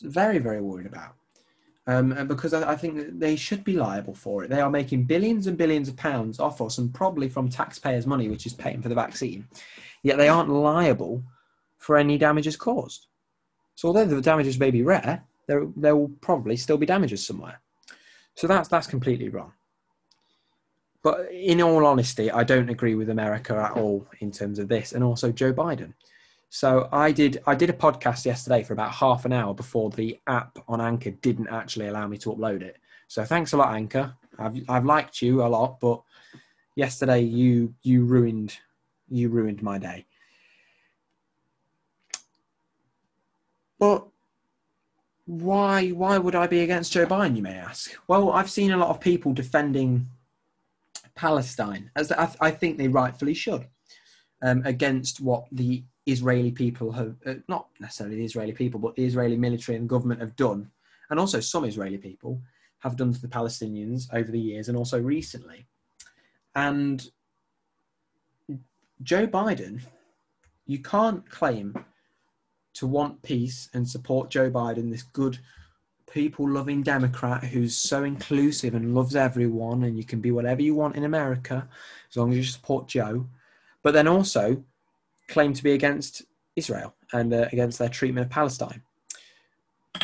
Very 0.00 0.38
very 0.38 0.60
worried 0.60 0.86
about. 0.86 1.14
Um, 1.86 2.26
because 2.28 2.52
I, 2.52 2.72
I, 2.72 2.76
think 2.76 2.96
that 2.96 3.18
they 3.18 3.34
should 3.34 3.64
be 3.64 3.72
liable 3.72 4.14
for 4.14 4.44
it. 4.44 4.50
They 4.50 4.60
are 4.60 4.68
making 4.68 5.04
billions 5.04 5.46
and 5.46 5.56
billions 5.56 5.88
of 5.88 5.96
pounds 5.96 6.38
off 6.38 6.60
us, 6.60 6.76
and 6.76 6.92
probably 6.92 7.30
from 7.30 7.48
taxpayers' 7.48 8.06
money, 8.06 8.28
which 8.28 8.44
is 8.44 8.52
paying 8.52 8.82
for 8.82 8.90
the 8.90 8.94
vaccine. 8.94 9.48
Yet 10.02 10.18
they 10.18 10.28
aren't 10.28 10.50
liable 10.50 11.24
for 11.78 11.96
any 11.96 12.18
damages 12.18 12.56
caused. 12.56 13.06
So 13.74 13.88
although 13.88 14.04
the 14.04 14.20
damages 14.20 14.58
may 14.58 14.70
be 14.70 14.82
rare, 14.82 15.24
there 15.46 15.66
there 15.76 15.96
will 15.96 16.10
probably 16.20 16.56
still 16.56 16.76
be 16.76 16.84
damages 16.84 17.26
somewhere. 17.26 17.60
So 18.34 18.46
that's 18.46 18.68
that's 18.68 18.86
completely 18.86 19.30
wrong 19.30 19.52
but 21.02 21.30
in 21.32 21.62
all 21.62 21.86
honesty, 21.86 22.30
I 22.30 22.44
don't 22.44 22.68
agree 22.68 22.94
with 22.94 23.08
America 23.08 23.54
at 23.56 23.72
all 23.72 24.06
in 24.20 24.30
terms 24.30 24.58
of 24.58 24.68
this, 24.68 24.92
and 24.92 25.04
also 25.04 25.30
Joe 25.30 25.52
Biden. 25.52 25.94
So 26.50 26.88
I 26.92 27.12
did 27.12 27.42
I 27.46 27.54
did 27.54 27.70
a 27.70 27.74
podcast 27.74 28.24
yesterday 28.24 28.62
for 28.62 28.72
about 28.72 28.92
half 28.92 29.24
an 29.24 29.32
hour 29.32 29.52
before 29.52 29.90
the 29.90 30.18
app 30.26 30.58
on 30.66 30.80
Anchor 30.80 31.10
didn't 31.10 31.48
actually 31.48 31.88
allow 31.88 32.06
me 32.06 32.16
to 32.18 32.30
upload 32.30 32.62
it. 32.62 32.78
So 33.06 33.24
thanks 33.24 33.52
a 33.52 33.56
lot, 33.56 33.74
Anchor. 33.74 34.14
I've 34.38 34.58
I've 34.68 34.84
liked 34.84 35.20
you 35.20 35.42
a 35.42 35.48
lot, 35.48 35.78
but 35.80 36.00
yesterday 36.74 37.20
you 37.20 37.74
you 37.82 38.04
ruined 38.04 38.56
you 39.08 39.28
ruined 39.28 39.62
my 39.62 39.78
day. 39.78 40.06
But 43.78 44.06
why 45.26 45.90
why 45.90 46.16
would 46.16 46.34
I 46.34 46.46
be 46.46 46.60
against 46.60 46.92
Joe 46.92 47.06
Biden? 47.06 47.36
You 47.36 47.42
may 47.42 47.56
ask. 47.56 47.92
Well, 48.08 48.32
I've 48.32 48.50
seen 48.50 48.72
a 48.72 48.78
lot 48.78 48.88
of 48.88 49.00
people 49.00 49.34
defending 49.34 50.08
Palestine, 51.14 51.90
as 51.94 52.10
I, 52.12 52.34
I 52.40 52.50
think 52.50 52.78
they 52.78 52.88
rightfully 52.88 53.34
should, 53.34 53.66
um, 54.40 54.62
against 54.64 55.20
what 55.20 55.44
the 55.52 55.82
Israeli 56.08 56.50
people 56.50 56.90
have, 56.92 57.16
uh, 57.26 57.34
not 57.48 57.68
necessarily 57.80 58.16
the 58.16 58.24
Israeli 58.24 58.52
people, 58.52 58.80
but 58.80 58.96
the 58.96 59.04
Israeli 59.04 59.36
military 59.36 59.76
and 59.76 59.88
government 59.88 60.20
have 60.20 60.36
done, 60.36 60.70
and 61.10 61.20
also 61.20 61.40
some 61.40 61.64
Israeli 61.64 61.98
people 61.98 62.40
have 62.80 62.96
done 62.96 63.12
to 63.12 63.20
the 63.20 63.28
Palestinians 63.28 64.12
over 64.12 64.30
the 64.30 64.40
years 64.40 64.68
and 64.68 64.76
also 64.76 65.00
recently. 65.00 65.66
And 66.54 67.08
Joe 69.02 69.26
Biden, 69.26 69.80
you 70.66 70.78
can't 70.78 71.28
claim 71.28 71.84
to 72.74 72.86
want 72.86 73.20
peace 73.22 73.68
and 73.74 73.88
support 73.88 74.30
Joe 74.30 74.50
Biden, 74.50 74.90
this 74.90 75.02
good 75.02 75.38
people 76.10 76.48
loving 76.48 76.82
Democrat 76.82 77.44
who's 77.44 77.76
so 77.76 78.04
inclusive 78.04 78.74
and 78.74 78.94
loves 78.94 79.14
everyone, 79.14 79.84
and 79.84 79.96
you 79.96 80.04
can 80.04 80.20
be 80.20 80.30
whatever 80.30 80.62
you 80.62 80.74
want 80.74 80.96
in 80.96 81.04
America 81.04 81.68
as 82.10 82.16
long 82.16 82.30
as 82.30 82.38
you 82.38 82.44
support 82.44 82.88
Joe, 82.88 83.26
but 83.82 83.92
then 83.92 84.08
also 84.08 84.62
claim 85.28 85.52
to 85.52 85.62
be 85.62 85.72
against 85.72 86.22
Israel 86.56 86.94
and 87.12 87.32
uh, 87.32 87.48
against 87.52 87.78
their 87.78 87.88
treatment 87.88 88.26
of 88.26 88.30
Palestine. 88.30 88.82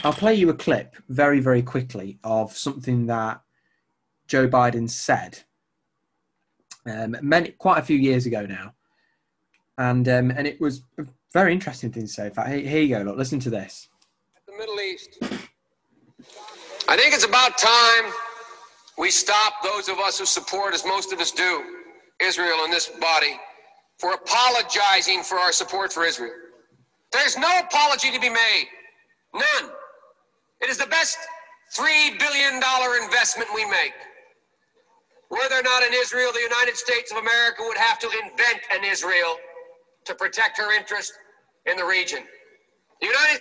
I'll 0.02 0.12
play 0.12 0.34
you 0.34 0.50
a 0.50 0.54
clip 0.54 0.96
very, 1.08 1.40
very 1.40 1.62
quickly 1.62 2.18
of 2.24 2.56
something 2.56 3.06
that 3.06 3.40
Joe 4.26 4.48
Biden 4.48 4.88
said 4.88 5.40
um, 6.86 7.16
many, 7.22 7.50
quite 7.50 7.78
a 7.78 7.82
few 7.82 7.96
years 7.96 8.26
ago 8.26 8.46
now. 8.46 8.74
And, 9.78 10.08
um, 10.08 10.30
and 10.30 10.46
it 10.46 10.60
was 10.60 10.82
a 10.98 11.06
very 11.32 11.52
interesting 11.52 11.90
thing 11.90 12.02
to 12.02 12.08
say. 12.08 12.26
In 12.26 12.34
fact, 12.34 12.48
here, 12.48 12.60
here 12.60 12.82
you 12.82 12.96
go. 12.96 13.02
Look, 13.02 13.16
listen 13.16 13.40
to 13.40 13.50
this. 13.50 13.88
The 14.46 14.56
Middle 14.56 14.80
East 14.80 15.18
I 16.86 16.96
think 16.96 17.14
it's 17.14 17.24
about 17.24 17.56
time 17.56 18.12
we 18.98 19.10
stop 19.10 19.54
those 19.62 19.88
of 19.88 19.98
us 19.98 20.18
who 20.18 20.26
support, 20.26 20.74
as 20.74 20.84
most 20.84 21.12
of 21.12 21.18
us 21.18 21.32
do, 21.32 21.64
Israel 22.20 22.64
in 22.64 22.70
this 22.70 22.88
body, 22.88 23.40
for 24.04 24.12
apologizing 24.12 25.22
for 25.22 25.36
our 25.36 25.50
support 25.50 25.90
for 25.90 26.04
Israel. 26.04 26.34
There's 27.10 27.38
no 27.38 27.48
apology 27.60 28.10
to 28.10 28.20
be 28.20 28.28
made. 28.28 28.66
None. 29.32 29.70
It 30.60 30.68
is 30.68 30.76
the 30.76 30.86
best 30.88 31.16
$3 31.74 32.18
billion 32.18 32.60
investment 33.02 33.48
we 33.54 33.64
make. 33.64 33.94
Were 35.30 35.48
there 35.48 35.62
not 35.62 35.82
an 35.84 35.94
Israel, 35.94 36.32
the 36.34 36.40
United 36.40 36.76
States 36.76 37.12
of 37.12 37.16
America 37.16 37.62
would 37.62 37.78
have 37.78 37.98
to 38.00 38.06
invent 38.22 38.60
an 38.70 38.84
Israel 38.84 39.36
to 40.04 40.14
protect 40.14 40.58
her 40.58 40.76
interest 40.76 41.14
in 41.64 41.78
the 41.78 41.84
region. 41.84 42.24
The 43.00 43.06
United 43.06 43.40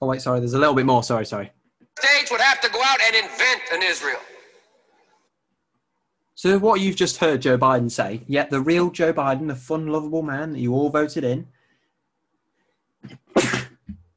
Oh 0.00 0.06
wait, 0.06 0.22
sorry. 0.22 0.38
There's 0.38 0.54
a 0.54 0.58
little 0.58 0.74
bit 0.74 0.86
more. 0.86 1.02
Sorry, 1.02 1.26
sorry. 1.26 1.50
States 1.98 2.30
would 2.30 2.40
have 2.40 2.60
to 2.60 2.70
go 2.70 2.80
out 2.80 3.00
and 3.06 3.16
invent 3.16 3.62
an 3.72 3.82
Israel. 3.82 4.20
So 6.36 6.58
what 6.58 6.80
you've 6.80 6.96
just 6.96 7.18
heard 7.18 7.42
Joe 7.42 7.56
Biden 7.56 7.90
say, 7.90 8.22
yet 8.26 8.50
the 8.50 8.60
real 8.60 8.90
Joe 8.90 9.12
Biden, 9.12 9.46
the 9.46 9.54
fun, 9.54 9.86
lovable 9.86 10.22
man 10.22 10.52
that 10.52 10.58
you 10.58 10.74
all 10.74 10.90
voted 10.90 11.22
in, 11.22 11.46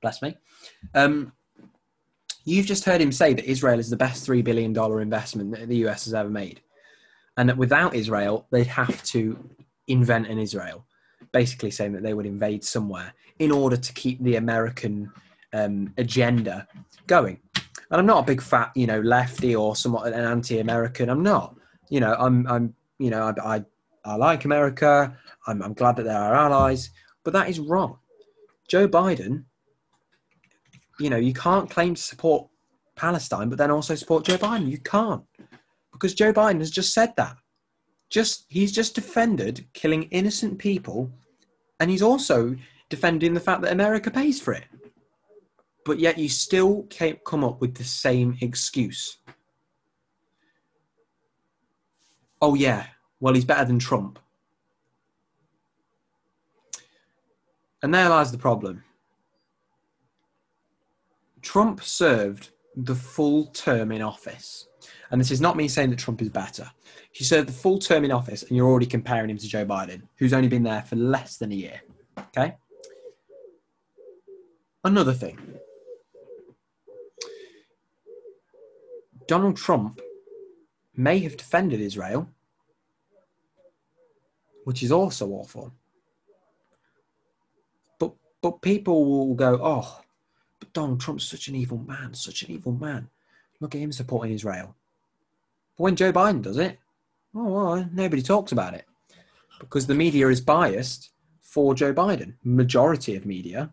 bless 0.01 0.21
me, 0.21 0.35
um, 0.95 1.31
you've 2.43 2.65
just 2.65 2.85
heard 2.85 3.01
him 3.01 3.11
say 3.11 3.33
that 3.33 3.45
Israel 3.45 3.79
is 3.79 3.91
the 3.91 3.97
best 3.97 4.25
three 4.25 4.41
billion 4.41 4.73
dollar 4.73 5.01
investment 5.01 5.51
that 5.51 5.69
the 5.69 5.85
US 5.87 6.05
has 6.05 6.15
ever 6.15 6.29
made, 6.29 6.61
and 7.37 7.47
that 7.49 7.57
without 7.57 7.93
Israel, 7.93 8.47
they'd 8.51 8.67
have 8.67 9.03
to 9.03 9.37
invent 9.87 10.27
an 10.27 10.39
Israel, 10.39 10.85
basically 11.31 11.69
saying 11.69 11.93
that 11.93 12.01
they 12.01 12.15
would 12.15 12.25
invade 12.25 12.63
somewhere 12.63 13.13
in 13.37 13.51
order 13.51 13.77
to 13.77 13.93
keep 13.93 14.21
the 14.23 14.37
American 14.37 15.11
um, 15.53 15.93
agenda 15.99 16.67
going. 17.05 17.39
And 17.89 17.99
I'm 17.99 18.07
not 18.07 18.23
a 18.23 18.25
big 18.25 18.41
fat, 18.41 18.71
you 18.75 18.87
know, 18.87 18.99
lefty 19.01 19.55
or 19.55 19.75
somewhat 19.75 20.07
an 20.07 20.13
anti-American. 20.19 21.09
I'm 21.09 21.23
not. 21.23 21.56
You 21.89 21.99
know, 21.99 22.15
I'm, 22.17 22.47
I'm, 22.47 22.73
you 22.99 23.09
know, 23.09 23.23
I, 23.23 23.55
I, 23.55 23.65
I 24.05 24.15
like 24.15 24.45
America. 24.45 25.17
I'm, 25.45 25.61
I'm 25.61 25.73
glad 25.73 25.95
that 25.97 26.03
they're 26.03 26.17
our 26.17 26.35
allies, 26.35 26.89
but 27.23 27.33
that 27.33 27.49
is 27.49 27.59
wrong. 27.59 27.97
Joe 28.67 28.87
Biden, 28.87 29.45
you 30.99 31.09
know, 31.09 31.17
you 31.17 31.33
can't 31.33 31.69
claim 31.69 31.95
to 31.95 32.01
support 32.01 32.47
Palestine, 32.95 33.49
but 33.49 33.57
then 33.57 33.71
also 33.71 33.95
support 33.95 34.25
Joe 34.25 34.37
Biden. 34.37 34.69
You 34.69 34.79
can't, 34.79 35.23
because 35.91 36.13
Joe 36.13 36.33
Biden 36.33 36.59
has 36.59 36.71
just 36.71 36.93
said 36.93 37.13
that. 37.17 37.37
Just 38.09 38.45
he's 38.47 38.71
just 38.71 38.95
defended 38.95 39.67
killing 39.73 40.03
innocent 40.03 40.57
people, 40.57 41.11
and 41.79 41.89
he's 41.89 42.01
also 42.01 42.55
defending 42.89 43.33
the 43.33 43.39
fact 43.39 43.61
that 43.61 43.73
America 43.73 44.09
pays 44.09 44.39
for 44.39 44.53
it 44.53 44.63
but 45.87 45.99
yet 45.99 46.17
you 46.17 46.27
still 46.27 46.85
can't 46.89 47.23
come 47.23 47.45
up 47.45 47.61
with 47.61 47.73
the 47.73 47.83
same 47.83 48.37
excuse. 48.41 49.19
Oh, 52.41 52.53
yeah, 52.53 52.87
well, 53.19 53.33
he's 53.33 53.45
better 53.45 53.65
than 53.65 53.79
Trump. 53.79 54.19
And 57.81 57.93
there 57.93 58.09
lies 58.09 58.31
the 58.31 58.37
problem. 58.37 58.83
Trump 61.41 61.83
served 61.83 62.49
the 62.75 62.95
full 62.95 63.45
term 63.47 63.91
in 63.91 64.01
office. 64.01 64.67
And 65.09 65.19
this 65.21 65.31
is 65.31 65.41
not 65.41 65.55
me 65.55 65.67
saying 65.67 65.89
that 65.91 65.99
Trump 65.99 66.21
is 66.21 66.29
better. 66.29 66.69
He 67.11 67.23
served 67.23 67.49
the 67.49 67.53
full 67.53 67.79
term 67.79 68.03
in 68.03 68.11
office, 68.11 68.43
and 68.43 68.55
you're 68.55 68.67
already 68.67 68.85
comparing 68.85 69.29
him 69.29 69.37
to 69.37 69.47
Joe 69.47 69.65
Biden, 69.65 70.03
who's 70.17 70.33
only 70.33 70.49
been 70.49 70.63
there 70.63 70.83
for 70.83 70.95
less 70.95 71.37
than 71.37 71.51
a 71.51 71.55
year. 71.55 71.81
Okay? 72.19 72.55
Another 74.83 75.13
thing 75.13 75.37
Donald 79.27 79.57
Trump 79.57 79.99
may 80.97 81.19
have 81.19 81.37
defended 81.37 81.79
Israel, 81.79 82.27
which 84.65 84.83
is 84.83 84.91
also 84.91 85.29
awful. 85.29 85.71
But 87.99 88.13
but 88.41 88.61
people 88.61 89.05
will 89.05 89.35
go, 89.35 89.59
oh, 89.61 90.01
but 90.59 90.73
Donald 90.73 90.99
Trump's 90.99 91.25
such 91.25 91.47
an 91.47 91.55
evil 91.55 91.77
man, 91.77 92.13
such 92.13 92.41
an 92.41 92.51
evil 92.51 92.73
man. 92.73 93.09
Look 93.59 93.75
at 93.75 93.81
him 93.81 93.91
supporting 93.91 94.33
Israel. 94.33 94.75
But 95.77 95.83
when 95.83 95.95
Joe 95.95 96.11
Biden 96.11 96.41
does 96.41 96.57
it, 96.57 96.79
oh, 97.35 97.43
well, 97.43 97.89
nobody 97.93 98.21
talks 98.21 98.51
about 98.51 98.73
it 98.73 98.85
because 99.59 99.87
the 99.87 99.95
media 99.95 100.27
is 100.27 100.41
biased 100.41 101.11
for 101.41 101.73
Joe 101.73 101.93
Biden. 101.93 102.33
Majority 102.43 103.15
of 103.15 103.25
media. 103.25 103.71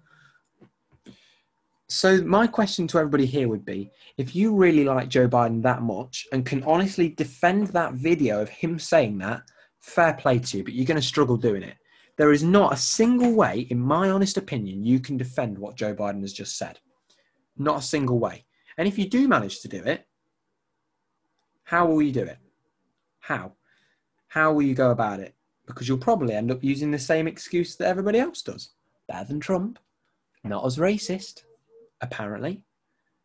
So 1.88 2.23
my 2.23 2.47
question 2.47 2.87
to 2.88 2.99
everybody 2.99 3.26
here 3.26 3.49
would 3.49 3.64
be: 3.64 3.91
If 4.17 4.35
you 4.35 4.55
really 4.55 4.85
like 4.85 5.09
Joe 5.09 5.29
Biden 5.29 5.62
that 5.62 5.83
much 5.83 6.26
and 6.33 6.47
can 6.47 6.62
honestly 6.64 7.11
defend 7.11 7.69
that 7.69 7.95
video 7.95 8.41
of 8.41 8.49
him 8.49 8.79
saying 8.79 9.19
that, 9.19 9.43
fair 9.81 10.14
play 10.14 10.38
to 10.38 10.59
you. 10.59 10.64
But 10.64 10.73
you're 10.73 10.87
going 10.87 11.00
to 11.00 11.07
struggle 11.07 11.37
doing 11.37 11.62
it. 11.62 11.76
There 12.17 12.33
is 12.33 12.43
not 12.43 12.73
a 12.73 12.76
single 12.76 13.33
way, 13.33 13.67
in 13.71 13.79
my 13.79 14.11
honest 14.11 14.37
opinion, 14.37 14.85
you 14.85 15.00
can 15.00 15.17
defend 15.17 15.59
what 15.59 15.76
Joe 15.76 15.95
Biden 15.95 16.21
has 16.23 16.33
just 16.33 16.57
said. 16.57 16.79
Not 17.59 17.81
a 17.81 17.83
single 17.83 18.19
way. 18.19 18.45
And 18.79 18.88
if 18.88 18.99
you 18.99 19.09
do 19.09 19.29
manage 19.29 19.61
to 19.61 19.69
do 19.69 19.83
it, 19.83 20.07
how 21.64 21.87
will 21.87 22.03
you 22.03 22.12
do 22.12 22.23
it? 22.23 22.38
How? 23.21 23.53
How 24.29 24.53
will 24.53 24.62
you 24.62 24.75
go 24.75 24.91
about 24.91 25.21
it? 25.21 25.35
Because 25.67 25.88
you'll 25.88 25.99
probably 25.99 26.35
end 26.35 26.50
up 26.50 26.62
using 26.62 26.91
the 26.91 26.99
same 26.99 27.26
excuse 27.26 27.76
that 27.76 27.88
everybody 27.88 28.19
else 28.19 28.43
does. 28.43 28.71
Better 29.09 29.26
than 29.26 29.41
Trump. 29.41 29.79
Not 30.45 30.64
as 30.67 30.76
racist, 30.76 31.45
apparently. 32.05 32.63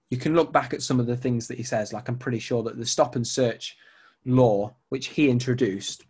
You 0.10 0.18
can 0.18 0.34
look 0.34 0.52
back 0.52 0.74
at 0.74 0.82
some 0.82 1.00
of 1.00 1.06
the 1.06 1.18
things 1.18 1.48
that 1.48 1.58
he 1.58 1.64
says, 1.64 1.94
like 1.94 2.08
I'm 2.10 2.18
pretty 2.18 2.40
sure 2.40 2.64
that 2.64 2.78
the 2.78 2.86
stop 2.86 3.16
and 3.16 3.28
search 3.28 3.78
law, 4.26 4.76
which 4.90 5.08
he 5.08 5.30
introduced, 5.30 6.06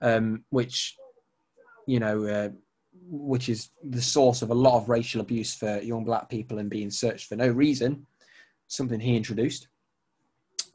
um, 0.00 0.44
which, 0.50 0.96
you 1.86 1.98
know, 1.98 2.24
uh, 2.24 2.48
which 3.10 3.48
is 3.48 3.70
the 3.82 4.02
source 4.02 4.42
of 4.42 4.50
a 4.50 4.54
lot 4.54 4.76
of 4.76 4.88
racial 4.88 5.20
abuse 5.20 5.54
for 5.54 5.80
young 5.80 6.04
black 6.04 6.28
people 6.28 6.58
and 6.58 6.70
being 6.70 6.90
searched 6.90 7.26
for 7.26 7.34
no 7.34 7.48
reason, 7.48 8.06
something 8.68 9.00
he 9.00 9.16
introduced, 9.16 9.66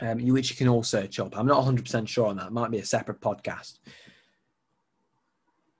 um, 0.01 0.19
which 0.27 0.49
you 0.49 0.55
can 0.57 0.67
all 0.67 0.83
search 0.83 1.19
up. 1.19 1.37
I'm 1.37 1.47
not 1.47 1.63
100% 1.63 2.07
sure 2.09 2.27
on 2.27 2.37
that. 2.37 2.47
It 2.47 2.53
might 2.53 2.71
be 2.71 2.79
a 2.79 2.85
separate 2.85 3.21
podcast. 3.21 3.79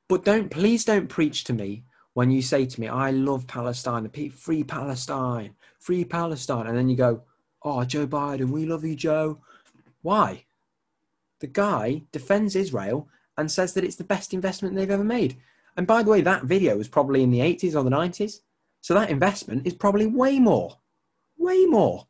But 0.08 0.24
don't, 0.24 0.50
please 0.50 0.86
don't 0.86 1.10
preach 1.10 1.44
to 1.46 1.54
me 1.54 1.84
when 2.16 2.32
you 2.32 2.42
say 2.42 2.66
to 2.66 2.80
me, 2.82 2.88
I 2.88 3.12
love 3.12 3.46
Palestine, 3.46 4.10
free 4.30 4.64
Palestine, 4.64 5.54
free 5.80 6.06
Palestine. 6.06 6.66
And 6.66 6.78
then 6.78 6.88
you 6.88 6.96
go, 6.96 7.24
oh, 7.62 7.84
Joe 7.84 8.08
Biden, 8.08 8.52
we 8.52 8.66
love 8.66 8.86
you, 8.86 8.96
Joe. 8.96 9.42
Why? 10.02 10.46
The 11.42 11.48
guy 11.48 12.04
defends 12.14 12.56
Israel 12.56 13.10
and 13.38 13.52
says 13.52 13.74
that 13.74 13.84
it's 13.84 13.98
the 13.98 14.06
best 14.06 14.34
investment 14.34 14.76
they've 14.76 14.90
ever 14.90 15.04
made. 15.04 15.36
And 15.76 15.86
by 15.86 16.04
the 16.04 16.10
way, 16.10 16.22
that 16.22 16.46
video 16.46 16.78
was 16.78 16.88
probably 16.88 17.22
in 17.22 17.32
the 17.32 17.40
80s 17.40 17.76
or 17.76 17.84
the 17.84 17.90
90s. 17.90 18.40
So 18.80 18.94
that 18.94 19.10
investment 19.10 19.68
is 19.68 19.74
probably 19.74 20.08
way 20.08 20.40
more, 20.40 20.78
way 21.38 21.66
more. 21.66 22.08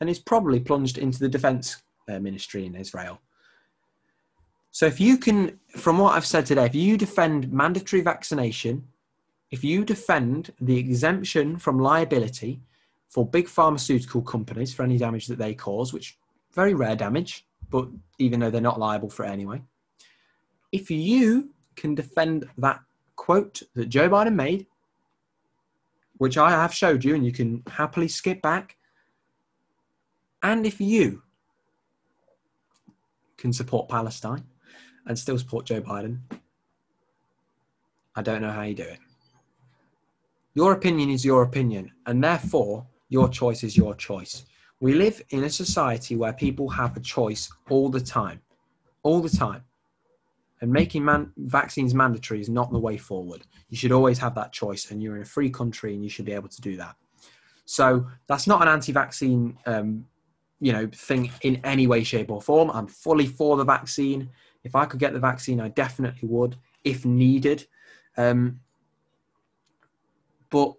And 0.00 0.08
it's 0.08 0.20
probably 0.20 0.60
plunged 0.60 0.96
into 0.96 1.18
the 1.18 1.28
defense 1.28 1.82
uh, 2.08 2.20
ministry 2.20 2.66
in 2.66 2.76
Israel. 2.76 3.20
So 4.70 4.86
if 4.86 5.00
you 5.00 5.16
can, 5.16 5.58
from 5.70 5.98
what 5.98 6.14
I've 6.14 6.26
said 6.26 6.46
today, 6.46 6.66
if 6.66 6.74
you 6.76 6.96
defend 6.96 7.52
mandatory 7.52 8.00
vaccination, 8.00 8.86
if 9.54 9.62
you 9.62 9.84
defend 9.84 10.52
the 10.60 10.76
exemption 10.76 11.56
from 11.56 11.78
liability 11.78 12.60
for 13.08 13.24
big 13.24 13.46
pharmaceutical 13.46 14.20
companies 14.20 14.74
for 14.74 14.82
any 14.82 14.98
damage 14.98 15.28
that 15.28 15.38
they 15.38 15.54
cause, 15.54 15.92
which 15.92 16.18
very 16.52 16.74
rare 16.74 16.96
damage, 16.96 17.46
but 17.70 17.86
even 18.18 18.40
though 18.40 18.50
they're 18.50 18.60
not 18.60 18.80
liable 18.80 19.08
for 19.08 19.24
it 19.24 19.30
anyway, 19.30 19.62
if 20.72 20.90
you 20.90 21.50
can 21.76 21.94
defend 21.94 22.48
that 22.58 22.80
quote 23.14 23.62
that 23.76 23.88
Joe 23.88 24.08
Biden 24.08 24.34
made, 24.34 24.66
which 26.18 26.36
I 26.36 26.50
have 26.50 26.74
showed 26.74 27.04
you 27.04 27.14
and 27.14 27.24
you 27.24 27.30
can 27.30 27.62
happily 27.68 28.08
skip 28.08 28.42
back, 28.42 28.76
and 30.42 30.66
if 30.66 30.80
you 30.80 31.22
can 33.36 33.52
support 33.52 33.88
Palestine 33.88 34.42
and 35.06 35.16
still 35.16 35.38
support 35.38 35.64
Joe 35.64 35.80
Biden, 35.80 36.18
I 38.16 38.22
don't 38.22 38.42
know 38.42 38.50
how 38.50 38.62
you 38.62 38.74
do 38.74 38.82
it. 38.82 38.98
Your 40.54 40.72
opinion 40.72 41.10
is 41.10 41.24
your 41.24 41.42
opinion, 41.42 41.90
and 42.06 42.22
therefore 42.22 42.86
your 43.08 43.28
choice 43.28 43.64
is 43.64 43.76
your 43.76 43.94
choice. 43.94 44.44
We 44.80 44.94
live 44.94 45.20
in 45.30 45.44
a 45.44 45.50
society 45.50 46.14
where 46.14 46.32
people 46.32 46.68
have 46.68 46.96
a 46.96 47.00
choice 47.00 47.50
all 47.70 47.88
the 47.88 48.00
time, 48.00 48.40
all 49.02 49.20
the 49.20 49.36
time. 49.36 49.62
And 50.60 50.72
making 50.72 51.04
man- 51.04 51.32
vaccines 51.36 51.92
mandatory 51.92 52.40
is 52.40 52.48
not 52.48 52.72
the 52.72 52.78
way 52.78 52.96
forward. 52.96 53.42
You 53.68 53.76
should 53.76 53.92
always 53.92 54.18
have 54.18 54.34
that 54.36 54.52
choice, 54.52 54.90
and 54.90 55.02
you're 55.02 55.16
in 55.16 55.22
a 55.22 55.26
free 55.26 55.50
country, 55.50 55.94
and 55.94 56.04
you 56.04 56.08
should 56.08 56.24
be 56.24 56.32
able 56.32 56.48
to 56.48 56.60
do 56.60 56.76
that. 56.76 56.94
So 57.64 58.06
that's 58.28 58.46
not 58.46 58.62
an 58.62 58.68
anti-vaccine, 58.68 59.58
um, 59.66 60.06
you 60.60 60.72
know, 60.72 60.88
thing 60.94 61.32
in 61.42 61.60
any 61.64 61.86
way, 61.86 62.04
shape, 62.04 62.30
or 62.30 62.40
form. 62.40 62.70
I'm 62.70 62.86
fully 62.86 63.26
for 63.26 63.56
the 63.56 63.64
vaccine. 63.64 64.30
If 64.62 64.74
I 64.74 64.86
could 64.86 65.00
get 65.00 65.12
the 65.12 65.18
vaccine, 65.18 65.60
I 65.60 65.68
definitely 65.68 66.28
would, 66.28 66.56
if 66.84 67.04
needed. 67.04 67.66
Um, 68.16 68.60
but 70.54 70.72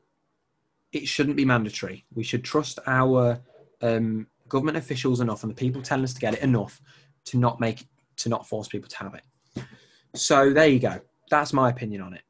it 0.93 1.05
shouldn't 1.05 1.35
be 1.35 1.43
mandatory. 1.43 2.05
We 2.13 2.23
should 2.23 2.45
trust 2.45 2.79
our 2.87 3.41
um, 3.81 4.27
government 4.47 4.77
officials 4.77 5.19
enough 5.19 5.43
and 5.43 5.51
the 5.51 5.55
people 5.55 5.81
telling 5.81 6.05
us 6.05 6.13
to 6.13 6.21
get 6.21 6.33
it 6.33 6.39
enough 6.39 6.79
to 7.25 7.37
not 7.37 7.59
make 7.59 7.85
to 8.15 8.29
not 8.29 8.47
force 8.47 8.69
people 8.69 8.87
to 8.87 8.97
have 8.99 9.15
it. 9.15 9.65
So 10.13 10.53
there 10.53 10.67
you 10.67 10.79
go. 10.79 11.01
That's 11.29 11.51
my 11.51 11.69
opinion 11.69 12.01
on 12.03 12.13
it. 12.13 12.21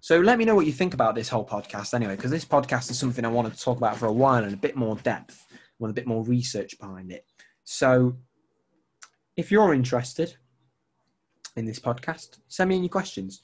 So 0.00 0.20
let 0.20 0.36
me 0.36 0.44
know 0.44 0.54
what 0.54 0.66
you 0.66 0.72
think 0.72 0.92
about 0.92 1.14
this 1.14 1.30
whole 1.30 1.46
podcast 1.46 1.94
anyway, 1.94 2.16
because 2.16 2.30
this 2.30 2.44
podcast 2.44 2.90
is 2.90 2.98
something 2.98 3.24
I 3.24 3.28
wanted 3.28 3.54
to 3.54 3.60
talk 3.60 3.78
about 3.78 3.96
for 3.96 4.04
a 4.04 4.12
while 4.12 4.44
and 4.44 4.52
a 4.52 4.58
bit 4.58 4.76
more 4.76 4.96
depth, 4.96 5.46
with 5.78 5.90
a 5.90 5.94
bit 5.94 6.06
more 6.06 6.22
research 6.22 6.78
behind 6.78 7.10
it. 7.10 7.24
So 7.64 8.18
if 9.38 9.50
you're 9.50 9.72
interested 9.72 10.36
in 11.56 11.64
this 11.64 11.80
podcast, 11.80 12.40
send 12.48 12.68
me 12.68 12.76
your 12.76 12.90
questions. 12.90 13.40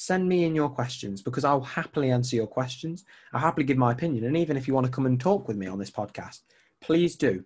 Send 0.00 0.28
me 0.28 0.44
in 0.44 0.54
your 0.54 0.68
questions 0.68 1.22
because 1.22 1.44
I'll 1.44 1.60
happily 1.60 2.12
answer 2.12 2.36
your 2.36 2.46
questions. 2.46 3.04
I'll 3.32 3.40
happily 3.40 3.64
give 3.66 3.76
my 3.76 3.90
opinion. 3.90 4.26
And 4.26 4.36
even 4.36 4.56
if 4.56 4.68
you 4.68 4.72
want 4.72 4.86
to 4.86 4.92
come 4.92 5.06
and 5.06 5.20
talk 5.20 5.48
with 5.48 5.56
me 5.56 5.66
on 5.66 5.76
this 5.76 5.90
podcast, 5.90 6.42
please 6.80 7.16
do. 7.16 7.44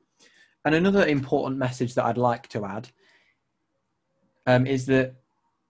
And 0.66 0.74
another 0.74 1.06
important 1.06 1.56
message 1.56 1.94
that 1.94 2.04
I'd 2.04 2.18
like 2.18 2.48
to 2.48 2.66
add 2.66 2.90
um, 4.46 4.66
is 4.66 4.84
that 4.84 5.14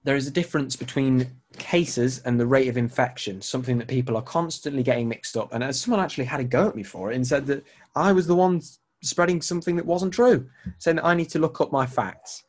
there 0.02 0.16
is 0.16 0.26
a 0.26 0.32
difference 0.32 0.74
between 0.74 1.30
cases 1.56 2.18
and 2.24 2.38
the 2.38 2.46
rate 2.46 2.66
of 2.66 2.76
infection, 2.76 3.40
something 3.40 3.78
that 3.78 3.86
people 3.86 4.16
are 4.16 4.22
constantly 4.22 4.82
getting 4.82 5.06
mixed 5.06 5.36
up. 5.36 5.54
And 5.54 5.62
as 5.62 5.80
someone 5.80 6.00
actually 6.00 6.24
had 6.24 6.40
a 6.40 6.44
go 6.44 6.68
at 6.68 6.74
me 6.74 6.82
for 6.82 7.12
it 7.12 7.14
and 7.14 7.24
said 7.24 7.46
that 7.46 7.64
I 7.94 8.10
was 8.10 8.26
the 8.26 8.34
one 8.34 8.60
spreading 9.04 9.40
something 9.40 9.76
that 9.76 9.86
wasn't 9.86 10.14
true, 10.14 10.48
saying 10.78 10.96
that 10.96 11.04
I 11.04 11.14
need 11.14 11.28
to 11.28 11.38
look 11.38 11.60
up 11.60 11.70
my 11.70 11.86
facts. 11.86 12.42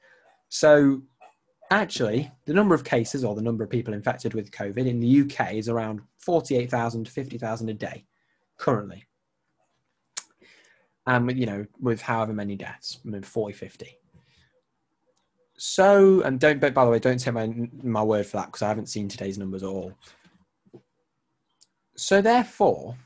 So 0.49 1.03
actually, 1.71 2.31
the 2.45 2.53
number 2.53 2.75
of 2.75 2.83
cases 2.83 3.23
or 3.23 3.35
the 3.35 3.41
number 3.41 3.63
of 3.63 3.69
people 3.69 3.93
infected 3.93 4.33
with 4.33 4.51
COVID 4.51 4.87
in 4.87 4.99
the 4.99 5.21
UK 5.21 5.53
is 5.53 5.69
around 5.69 6.01
48,000 6.17 7.05
to 7.05 7.11
50,000 7.11 7.69
a 7.69 7.73
day 7.73 8.05
currently. 8.57 9.05
And, 11.05 11.37
you 11.37 11.45
know, 11.45 11.65
with 11.81 12.01
however 12.01 12.33
many 12.33 12.55
deaths, 12.55 12.99
I 13.05 13.09
mean, 13.09 13.23
40, 13.23 13.53
50 13.53 13.97
so 15.65 16.21
and 16.23 16.39
don't 16.39 16.59
but 16.59 16.73
by 16.73 16.83
the 16.83 16.91
way 16.91 16.99
don't 16.99 17.19
take 17.19 17.33
my 17.33 17.49
my 17.83 18.03
word 18.03 18.25
for 18.25 18.37
that 18.37 18.47
because 18.47 18.61
i 18.61 18.67
haven't 18.67 18.89
seen 18.89 19.07
today's 19.07 19.37
numbers 19.37 19.63
at 19.63 19.69
all. 19.69 19.93
So 21.95 22.21
therefore 22.21 22.97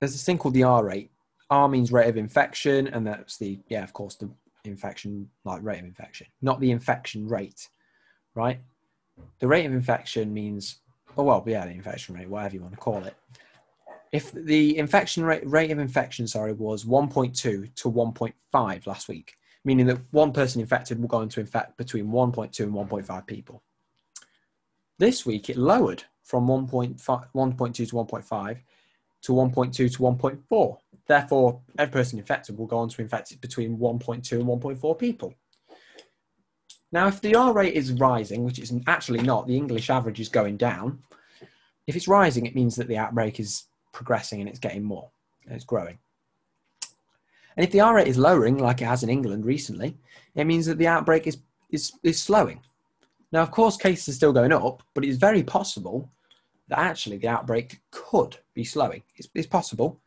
there's 0.00 0.12
this 0.12 0.24
thing 0.24 0.38
called 0.38 0.54
the 0.54 0.62
r 0.62 0.84
rate 0.84 1.10
r 1.50 1.68
means 1.68 1.92
rate 1.92 2.08
of 2.08 2.16
infection 2.16 2.86
and 2.88 3.06
that's 3.06 3.38
the 3.38 3.58
yeah 3.68 3.82
of 3.82 3.92
course 3.92 4.14
the 4.14 4.30
infection 4.66 5.28
like 5.44 5.62
rate 5.62 5.78
of 5.78 5.84
infection 5.84 6.26
not 6.42 6.60
the 6.60 6.70
infection 6.70 7.28
rate 7.28 7.68
right 8.34 8.60
the 9.38 9.46
rate 9.46 9.66
of 9.66 9.72
infection 9.72 10.32
means 10.32 10.80
oh 11.16 11.24
well 11.24 11.42
yeah 11.46 11.64
the 11.64 11.72
infection 11.72 12.14
rate 12.14 12.28
whatever 12.28 12.54
you 12.54 12.60
want 12.60 12.72
to 12.72 12.78
call 12.78 13.04
it 13.04 13.16
if 14.12 14.32
the 14.32 14.76
infection 14.78 15.24
rate 15.24 15.46
rate 15.46 15.70
of 15.70 15.78
infection 15.78 16.26
sorry 16.26 16.52
was 16.52 16.84
1.2 16.84 17.32
to 17.34 17.90
1.5 17.90 18.86
last 18.86 19.08
week 19.08 19.36
meaning 19.66 19.86
that 19.86 20.00
one 20.12 20.32
person 20.32 20.60
infected 20.60 20.98
will 20.98 21.08
go 21.08 21.18
on 21.18 21.28
to 21.28 21.40
infect 21.40 21.76
between 21.76 22.06
1.2 22.06 22.60
and 22.60 22.72
1.5 22.72 23.26
people. 23.26 23.62
This 24.98 25.26
week 25.26 25.50
it 25.50 25.56
lowered 25.56 26.04
from 26.22 26.46
1.5, 26.46 26.96
1.2 27.00 27.74
to 27.74 27.84
1.5 27.84 28.58
to 29.22 29.32
1.2 29.32 29.74
to 29.74 29.88
1.4. 29.88 30.76
Therefore, 31.06 31.60
every 31.78 31.92
person 31.92 32.18
infected 32.18 32.58
will 32.58 32.66
go 32.66 32.78
on 32.78 32.88
to 32.88 33.02
infect 33.02 33.40
between 33.40 33.78
1.2 33.78 34.32
and 34.32 34.44
1.4 34.44 34.98
people. 34.98 35.34
Now, 36.92 37.08
if 37.08 37.20
the 37.20 37.34
R 37.34 37.52
rate 37.52 37.74
is 37.74 37.92
rising, 37.92 38.44
which 38.44 38.58
is 38.58 38.72
actually 38.86 39.22
not, 39.22 39.46
the 39.46 39.56
English 39.56 39.90
average 39.90 40.20
is 40.20 40.28
going 40.28 40.56
down. 40.56 41.00
If 41.86 41.94
it's 41.94 42.08
rising, 42.08 42.46
it 42.46 42.54
means 42.54 42.74
that 42.76 42.88
the 42.88 42.96
outbreak 42.96 43.38
is 43.38 43.64
progressing 43.92 44.40
and 44.40 44.48
it's 44.48 44.58
getting 44.58 44.82
more, 44.82 45.10
it's 45.46 45.64
growing. 45.64 45.98
And 47.56 47.64
if 47.64 47.70
the 47.70 47.80
R 47.80 47.94
rate 47.94 48.08
is 48.08 48.18
lowering, 48.18 48.58
like 48.58 48.82
it 48.82 48.86
has 48.86 49.02
in 49.02 49.10
England 49.10 49.44
recently, 49.44 49.96
it 50.34 50.46
means 50.46 50.66
that 50.66 50.78
the 50.78 50.88
outbreak 50.88 51.26
is, 51.26 51.38
is, 51.70 51.92
is 52.02 52.20
slowing. 52.20 52.60
Now, 53.32 53.42
of 53.42 53.50
course, 53.50 53.76
cases 53.76 54.08
are 54.08 54.16
still 54.16 54.32
going 54.32 54.52
up, 54.52 54.82
but 54.94 55.04
it's 55.04 55.16
very 55.16 55.42
possible 55.42 56.10
that 56.68 56.78
actually 56.78 57.18
the 57.18 57.28
outbreak 57.28 57.80
could 57.90 58.36
be 58.54 58.64
slowing. 58.64 59.02
It's, 59.16 59.28
it's 59.34 59.46
possible, 59.46 60.00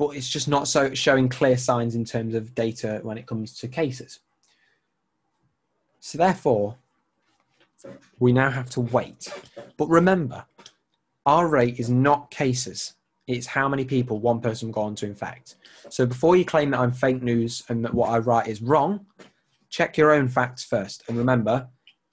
but 0.00 0.16
it's 0.16 0.30
just 0.30 0.48
not 0.48 0.66
so 0.66 0.94
showing 0.94 1.28
clear 1.28 1.58
signs 1.58 1.94
in 1.94 2.06
terms 2.06 2.34
of 2.34 2.54
data 2.54 3.00
when 3.02 3.18
it 3.18 3.26
comes 3.26 3.52
to 3.58 3.68
cases. 3.68 4.20
So 6.00 6.16
therefore, 6.16 6.74
we 8.18 8.32
now 8.32 8.48
have 8.48 8.70
to 8.70 8.80
wait. 8.80 9.30
But 9.76 9.90
remember, 9.90 10.46
R 11.26 11.48
rate 11.48 11.78
is 11.78 11.90
not 11.90 12.30
cases. 12.30 12.94
It's 13.26 13.46
how 13.46 13.68
many 13.68 13.84
people 13.84 14.18
one 14.18 14.40
person 14.40 14.72
will 14.72 14.82
on 14.84 14.94
to 14.94 15.06
infect. 15.06 15.56
So 15.90 16.06
before 16.06 16.34
you 16.34 16.46
claim 16.46 16.70
that 16.70 16.80
I'm 16.80 16.92
fake 16.92 17.22
news 17.22 17.62
and 17.68 17.84
that 17.84 17.92
what 17.92 18.08
I 18.08 18.20
write 18.20 18.48
is 18.48 18.62
wrong, 18.62 19.04
check 19.68 19.98
your 19.98 20.12
own 20.12 20.28
facts 20.28 20.64
first. 20.64 21.04
And 21.08 21.18
remember, 21.18 21.68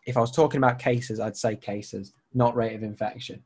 if 0.06 0.18
I 0.18 0.20
was 0.20 0.32
talking 0.32 0.58
about 0.58 0.78
cases, 0.78 1.22
I'd 1.22 1.38
say 1.38 1.56
cases, 1.56 2.12
not 2.34 2.54
rate 2.54 2.76
of 2.76 2.84
infection. 2.84 3.44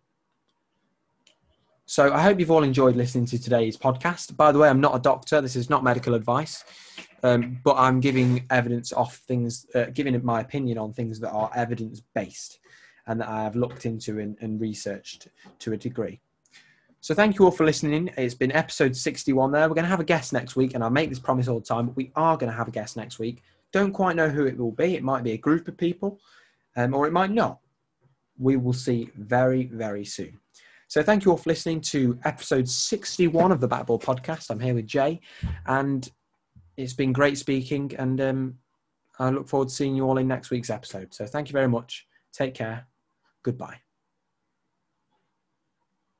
So 1.91 2.13
I 2.13 2.21
hope 2.21 2.39
you've 2.39 2.51
all 2.51 2.63
enjoyed 2.63 2.95
listening 2.95 3.25
to 3.25 3.37
today's 3.37 3.75
podcast. 3.75 4.37
By 4.37 4.53
the 4.53 4.59
way, 4.59 4.69
I'm 4.69 4.79
not 4.79 4.95
a 4.95 4.99
doctor. 4.99 5.41
This 5.41 5.57
is 5.57 5.69
not 5.69 5.83
medical 5.83 6.13
advice, 6.13 6.63
um, 7.21 7.59
but 7.65 7.75
I'm 7.75 7.99
giving 7.99 8.45
evidence 8.49 8.93
off 8.93 9.17
things, 9.27 9.65
uh, 9.75 9.87
giving 9.93 10.17
my 10.23 10.39
opinion 10.39 10.77
on 10.77 10.93
things 10.93 11.19
that 11.19 11.31
are 11.31 11.51
evidence 11.53 12.01
based 12.15 12.59
and 13.07 13.19
that 13.19 13.27
I 13.27 13.43
have 13.43 13.57
looked 13.57 13.85
into 13.85 14.19
and, 14.19 14.37
and 14.39 14.61
researched 14.61 15.27
to 15.59 15.73
a 15.73 15.77
degree. 15.77 16.21
So 17.01 17.13
thank 17.13 17.37
you 17.37 17.43
all 17.43 17.51
for 17.51 17.65
listening. 17.65 18.09
It's 18.15 18.35
been 18.35 18.53
episode 18.53 18.95
61 18.95 19.51
there. 19.51 19.67
We're 19.67 19.75
going 19.75 19.83
to 19.83 19.89
have 19.89 19.99
a 19.99 20.05
guest 20.05 20.31
next 20.31 20.55
week, 20.55 20.75
and 20.75 20.85
I 20.85 20.87
make 20.87 21.09
this 21.09 21.19
promise 21.19 21.49
all 21.49 21.59
the 21.59 21.65
time, 21.65 21.87
but 21.87 21.97
we 21.97 22.13
are 22.15 22.37
going 22.37 22.49
to 22.49 22.57
have 22.57 22.69
a 22.69 22.71
guest 22.71 22.95
next 22.95 23.19
week. 23.19 23.43
Don't 23.73 23.91
quite 23.91 24.15
know 24.15 24.29
who 24.29 24.45
it 24.45 24.57
will 24.57 24.71
be. 24.71 24.95
It 24.95 25.03
might 25.03 25.25
be 25.25 25.33
a 25.33 25.37
group 25.37 25.67
of 25.67 25.75
people, 25.75 26.21
um, 26.77 26.93
or 26.93 27.05
it 27.05 27.11
might 27.11 27.31
not. 27.31 27.59
We 28.39 28.55
will 28.55 28.71
see 28.71 29.09
very, 29.17 29.65
very 29.65 30.05
soon. 30.05 30.39
So 30.91 31.01
thank 31.01 31.23
you 31.23 31.31
all 31.31 31.37
for 31.37 31.49
listening 31.49 31.79
to 31.79 32.19
episode 32.25 32.67
61 32.67 33.53
of 33.53 33.61
the 33.61 33.67
Backball 33.69 34.03
podcast. 34.03 34.49
I'm 34.49 34.59
here 34.59 34.75
with 34.75 34.87
Jay, 34.87 35.21
and 35.65 36.11
it's 36.75 36.91
been 36.91 37.13
great 37.13 37.37
speaking, 37.37 37.93
and 37.97 38.19
um, 38.19 38.55
I 39.17 39.29
look 39.29 39.47
forward 39.47 39.69
to 39.69 39.73
seeing 39.73 39.95
you 39.95 40.03
all 40.03 40.17
in 40.17 40.27
next 40.27 40.49
week's 40.49 40.69
episode. 40.69 41.13
So 41.13 41.25
thank 41.25 41.47
you 41.47 41.53
very 41.53 41.69
much. 41.69 42.05
Take 42.33 42.55
care. 42.55 42.87
Goodbye. 43.41 43.77